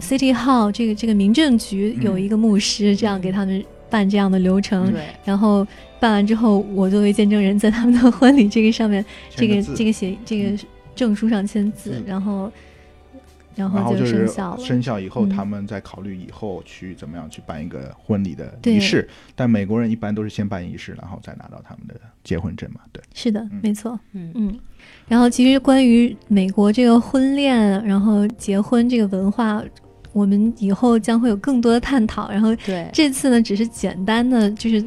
[0.00, 5.66] City Hall 这个这个民政局嗯有一个牧师这样给他们办这样的流程，对，然后
[5.98, 12.52] 办完之后，我作为见证人在他们的 婚礼这个上面，这个这个写这个证书上签字，嗯然后
[13.56, 14.64] 然然后就就是生效了。
[14.64, 19.06] 生效以后，嗯他们再考虑以后去怎么样去办一个婚礼的仪式。
[19.34, 22.80] 但美国人一般都是先办仪式，然后再拿到他们的结婚证嘛。
[22.92, 23.98] 对，是的，嗯没错。
[24.12, 24.58] 嗯嗯，
[25.08, 29.62] 然后其实关于美国这个婚恋，然后结婚这个文化，
[30.12, 32.30] 我们以后将会有更多的探讨。
[32.30, 34.84] 然后对，这次呢，只是简单的就是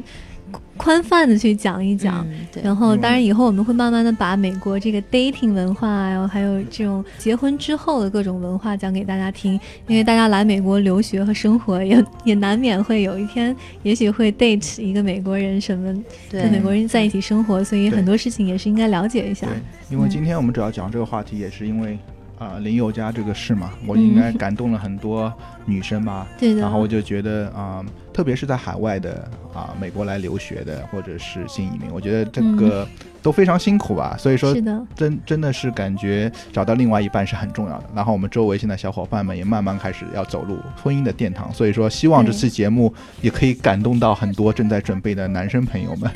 [0.76, 2.26] 宽泛的去讲一讲。
[2.28, 9.58] 嗯，然后，嗯当然以后我们会慢慢的把美国这个 dating 文化，然后还有这种结婚之后的各种文化讲给大家听，
[9.88, 15.92] 因为大家来美国留学和生活也 也难免会有一天，也许会 date 一个美国人什么，
[16.30, 19.48] 对跟美国人在一起生活，所以很多事情也是应该了解一下。，
[19.90, 21.98] 因为嗯今天我们主要讲这个话题，也是因为
[22.38, 25.32] 啊、林宥嘉这个事嘛，我应该感动了很多
[25.64, 26.26] 女生吧。
[26.38, 32.86] 对的，然后我就觉得啊、特别是在海外的啊、美国来留学的，或者是新移民，我觉得这个
[33.24, 34.14] 都非常辛苦吧。
[34.18, 37.84] 所以说是，的，真真的是感觉找到另外一半是很重要的。
[37.94, 46.10] 然后我们周围现在小伙伴们也慢慢开始要走入婚姻的殿堂，所以说希望这对次节目也可以感动到很多正在准备的男生朋友们，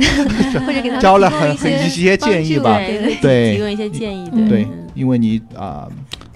[0.66, 2.78] 或者给他教了提供一很很一些些建议吧。
[3.22, 5.88] 对，提供一些建议，嗯对嗯，因为你啊。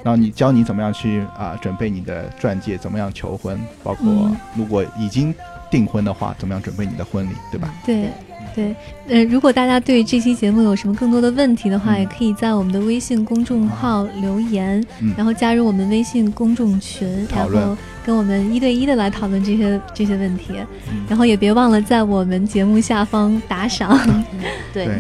[0.05, 5.33] 然后你教你怎么样去啊、准备你的钻戒，怎么样求婚，包括嗯如果已经
[5.71, 7.73] 订婚的话，怎么样准备你的婚礼，对吧？
[7.87, 8.09] 对。
[8.55, 8.75] 对，
[9.09, 12.01] 呃，如果大家对这期节目有什么更多的问题的话，嗯。
[12.01, 15.13] 也可以在我们的微信公众号留言，嗯。
[15.17, 20.55] 然后加入我们微信公众群，然后跟我们一对一的来讨论这些这些问题。
[20.91, 21.05] 嗯。
[21.09, 23.99] 然后也别忘了在我们节目下方打赏。
[24.73, 24.95] 对对，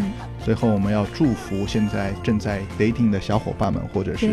[0.45, 4.29] 最后我们要祝福现在正在 dating 的小伙伴们，或者是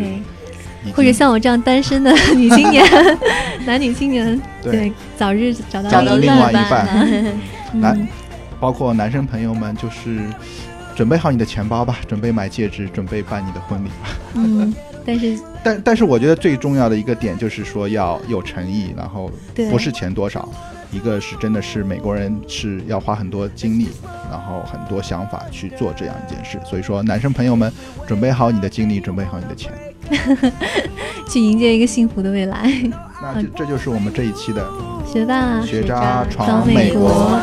[0.94, 2.82] 或者像我这样单身的女青年、
[3.66, 6.86] 男女青年，对对，早日找到另外一半半。
[7.80, 8.08] 来嗯，
[8.60, 10.20] 包括男生朋友们，就是
[10.94, 14.08] 准备好你的钱包吧，准备买戒指，准备办你的婚礼吧。
[14.34, 14.74] 嗯，
[15.06, 20.46] 但是但但是我觉得最重要的一个点就是说要有诚意，然后对不是钱多少，
[20.92, 23.88] 一个是真的是美国人是要花很多精力，
[24.30, 26.60] 然后很多想法去做这样一件事。
[26.64, 27.72] 所以说，男生朋友们
[28.06, 29.72] 准备好你的精力，准备好你的钱。
[31.30, 32.68] 去迎接一个幸福的未来。
[33.22, 34.68] 那这这就是我们这一期的
[35.06, 37.40] 学霸学渣渣闯美国。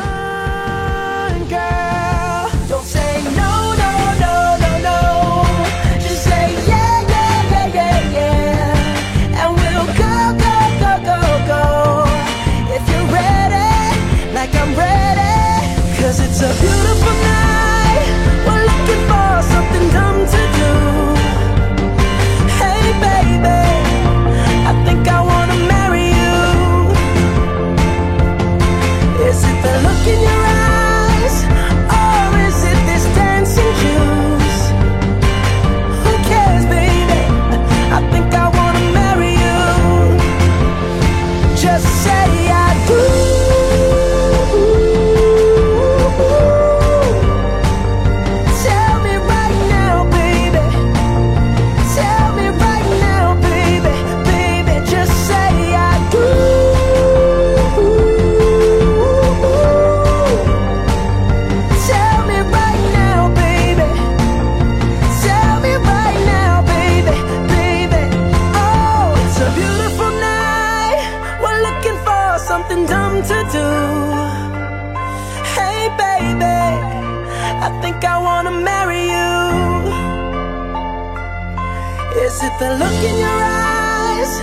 [82.60, 84.34] the look in your eyes?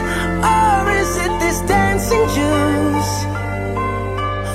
[0.54, 3.14] Or is it this dancing juice?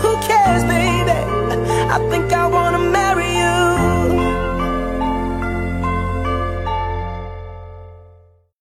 [0.02, 1.20] Who cares, baby?
[1.92, 2.49] I think I